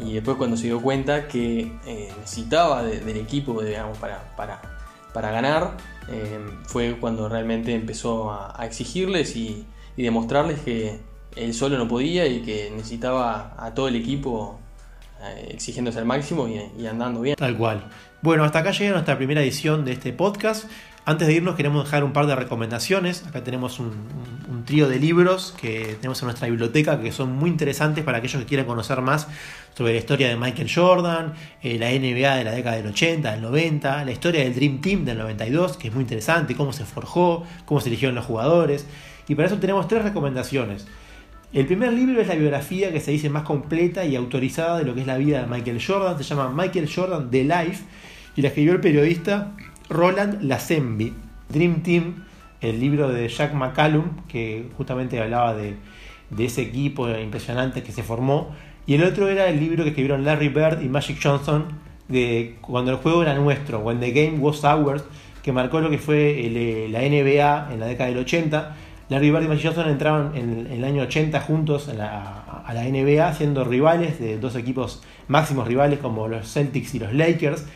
Y 0.00 0.12
después 0.12 0.36
cuando 0.36 0.56
se 0.56 0.64
dio 0.64 0.80
cuenta 0.80 1.26
que 1.26 1.72
eh, 1.86 2.12
necesitaba 2.20 2.84
del 2.84 3.16
equipo 3.16 3.60
digamos, 3.62 3.98
para, 3.98 4.22
para 4.36 4.60
para 5.14 5.30
ganar, 5.30 5.76
eh, 6.08 6.38
fue 6.64 6.96
cuando 7.00 7.28
realmente 7.28 7.74
empezó 7.74 8.30
a, 8.30 8.66
exigirles 8.66 9.34
y, 9.36 9.64
demostrarles 9.96 10.58
que 10.58 10.98
él 11.36 11.54
solo 11.54 11.78
no 11.78 11.86
podía 11.86 12.26
y 12.26 12.42
que 12.42 12.70
necesitaba 12.74 13.54
a 13.56 13.72
todo 13.74 13.86
el 13.86 13.94
equipo 13.94 14.58
eh, 15.22 15.50
exigiéndose 15.52 16.00
al 16.00 16.04
máximo 16.04 16.48
y, 16.48 16.86
andando 16.86 17.20
bien. 17.20 17.36
Tal 17.36 17.56
cual. 17.56 17.88
Bueno, 18.22 18.42
hasta 18.42 18.58
acá 18.58 18.72
llega 18.72 18.90
nuestra 18.90 19.16
primera 19.16 19.40
edición 19.40 19.84
de 19.84 19.92
este 19.92 20.12
podcast. 20.12 20.64
Antes 21.06 21.28
de 21.28 21.34
irnos 21.34 21.54
queremos 21.54 21.84
dejar 21.84 22.02
un 22.02 22.14
par 22.14 22.26
de 22.26 22.34
recomendaciones. 22.34 23.26
Acá 23.26 23.44
tenemos 23.44 23.78
un, 23.78 23.92
trío 24.64 24.88
de 24.88 24.98
libros 24.98 25.54
que 25.60 25.98
tenemos 26.00 26.22
en 26.22 26.26
nuestra 26.26 26.48
biblioteca 26.48 26.98
que 26.98 27.12
son 27.12 27.36
muy 27.36 27.50
interesantes 27.50 28.02
para 28.02 28.16
aquellos 28.16 28.40
que 28.40 28.48
quieran 28.48 28.64
conocer 28.64 29.02
más 29.02 29.28
sobre 29.76 29.92
la 29.92 29.98
historia 29.98 30.28
de 30.28 30.36
Michael 30.36 30.70
Jordan, 30.74 31.34
eh, 31.62 31.78
la 31.78 31.90
NBA 31.90 32.36
de 32.36 32.44
la 32.44 32.52
década 32.52 32.76
del 32.76 32.86
80, 32.86 33.32
del 33.32 33.42
90, 33.42 34.06
la 34.06 34.10
historia 34.10 34.42
del 34.42 34.54
Dream 34.54 34.80
Team 34.80 35.04
del 35.04 35.18
92, 35.18 35.76
que 35.76 35.88
es 35.88 35.94
muy 35.94 36.00
interesante, 36.00 36.56
cómo 36.56 36.72
se 36.72 36.86
forjó, 36.86 37.44
cómo 37.66 37.80
se 37.80 37.90
eligieron 37.90 38.14
los 38.14 38.24
jugadores. 38.24 38.86
Y 39.28 39.34
para 39.34 39.48
eso 39.48 39.58
tenemos 39.58 39.86
tres 39.86 40.02
recomendaciones. 40.02 40.86
El 41.52 41.66
primer 41.66 41.92
libro 41.92 42.22
es 42.22 42.28
la 42.28 42.34
biografía 42.34 42.90
que 42.90 43.00
se 43.00 43.10
dice 43.10 43.28
más 43.28 43.42
completa 43.42 44.06
y 44.06 44.16
autorizada 44.16 44.78
de 44.78 44.84
lo 44.84 44.94
que 44.94 45.02
es 45.02 45.06
la 45.06 45.18
vida 45.18 45.42
de 45.42 45.46
Michael 45.46 45.84
Jordan. 45.86 46.16
Se 46.16 46.24
llama 46.24 46.48
Michael 46.48 46.90
Jordan 46.90 47.30
The 47.30 47.44
Life 47.44 47.84
y 48.36 48.40
la 48.40 48.48
escribió 48.48 48.72
el 48.72 48.80
periodista 48.80 49.52
Roland 49.88 50.42
Lazenby. 50.42 51.12
Dream 51.48 51.82
Team, 51.82 52.24
el 52.60 52.80
libro 52.80 53.08
de 53.08 53.28
Jack 53.28 53.54
McCallum, 53.54 54.26
que 54.28 54.66
justamente 54.76 55.20
hablaba 55.20 55.54
de, 55.54 55.76
ese 56.38 56.62
equipo 56.62 57.08
impresionante 57.08 57.82
que 57.82 57.92
se 57.92 58.02
formó. 58.02 58.54
Y 58.86 58.94
el 58.94 59.04
otro 59.04 59.28
era 59.28 59.48
el 59.48 59.60
libro 59.60 59.84
que 59.84 59.90
escribieron 59.90 60.24
Larry 60.24 60.48
Bird 60.48 60.82
y 60.82 60.88
Magic 60.88 61.18
Johnson 61.22 61.66
de 62.08 62.56
cuando 62.60 62.90
el 62.90 62.98
juego 62.98 63.22
era 63.22 63.34
nuestro, 63.34 63.78
When 63.78 64.00
the 64.00 64.10
Game 64.10 64.38
Was 64.38 64.64
Ours, 64.64 65.04
que 65.42 65.52
marcó 65.52 65.80
lo 65.80 65.90
que 65.90 65.98
fue 65.98 66.46
eh, 66.46 66.88
la 66.90 67.00
NBA 67.00 67.72
en 67.72 67.80
la 67.80 67.86
década 67.86 68.10
del 68.10 68.18
80. 68.18 68.76
Larry 69.10 69.30
Bird 69.30 69.44
y 69.44 69.48
Magic 69.48 69.64
Johnson 69.66 69.88
entraron 69.88 70.36
en, 70.36 70.66
el 70.70 70.84
año 70.84 71.02
80 71.02 71.40
juntos 71.40 71.88
a 71.88 71.94
la 71.94 72.84
NBA, 72.84 73.32
siendo 73.34 73.64
rivales 73.64 74.18
de 74.18 74.38
dos 74.38 74.56
equipos 74.56 75.02
máximos 75.28 75.68
rivales 75.68 75.98
como 75.98 76.28
los 76.28 76.50
Celtics 76.50 76.94
y 76.94 76.98
los 76.98 77.12
Lakers 77.12 77.66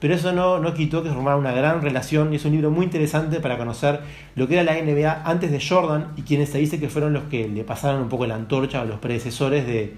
pero 0.00 0.14
eso 0.14 0.32
no, 0.32 0.58
no 0.58 0.74
quitó 0.74 1.02
que 1.02 1.10
formara 1.10 1.36
una 1.36 1.52
gran 1.52 1.82
relación 1.82 2.32
y 2.32 2.36
es 2.36 2.44
un 2.44 2.52
libro 2.52 2.70
muy 2.70 2.84
interesante 2.84 3.40
para 3.40 3.58
conocer 3.58 4.00
lo 4.36 4.46
que 4.46 4.54
era 4.58 4.62
la 4.62 4.80
NBA 4.80 5.22
antes 5.24 5.50
de 5.50 5.60
Jordan 5.60 6.12
y 6.16 6.22
quienes 6.22 6.50
se 6.50 6.58
dice 6.58 6.78
que 6.78 6.88
fueron 6.88 7.12
los 7.12 7.24
que 7.24 7.48
le 7.48 7.64
pasaron 7.64 8.02
un 8.02 8.08
poco 8.08 8.26
la 8.26 8.36
antorcha 8.36 8.80
a 8.80 8.84
los 8.84 9.00
predecesores 9.00 9.66
de, 9.66 9.96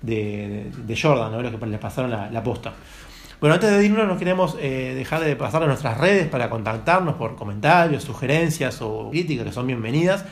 de, 0.00 0.98
Jordan, 1.00 1.32
¿no? 1.32 1.42
los 1.42 1.54
que 1.54 1.66
le 1.66 1.78
pasaron 1.78 2.10
la, 2.10 2.30
la, 2.30 2.42
posta. 2.42 2.72
Bueno, 3.40 3.54
antes 3.54 3.70
de 3.70 3.84
irnos, 3.84 4.06
nos 4.06 4.18
queremos 4.18 4.56
eh, 4.60 4.94
dejar 4.96 5.20
de 5.20 5.36
pasar 5.36 5.62
a 5.64 5.66
nuestras 5.66 5.98
redes 5.98 6.28
para 6.28 6.48
contactarnos 6.48 7.16
por 7.16 7.36
comentarios, 7.36 8.04
sugerencias 8.04 8.80
o 8.80 9.10
críticas 9.10 9.46
que 9.46 9.52
son 9.52 9.66
bienvenidas. 9.66 10.24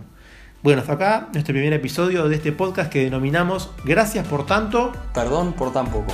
Bueno, 0.63 0.81
hasta 0.81 0.93
acá 0.93 1.29
nuestro 1.33 1.55
primer 1.55 1.73
episodio 1.73 2.29
de 2.29 2.37
este 2.37 2.53
podcast 2.53 2.93
que 2.93 3.05
denominamos 3.05 3.71
Gracias 3.85 4.27
por 4.27 4.47
tanto. 4.47 4.93
Perdón 5.13 5.55
por 5.55 5.73
tan 5.73 5.87
poco. 5.87 6.13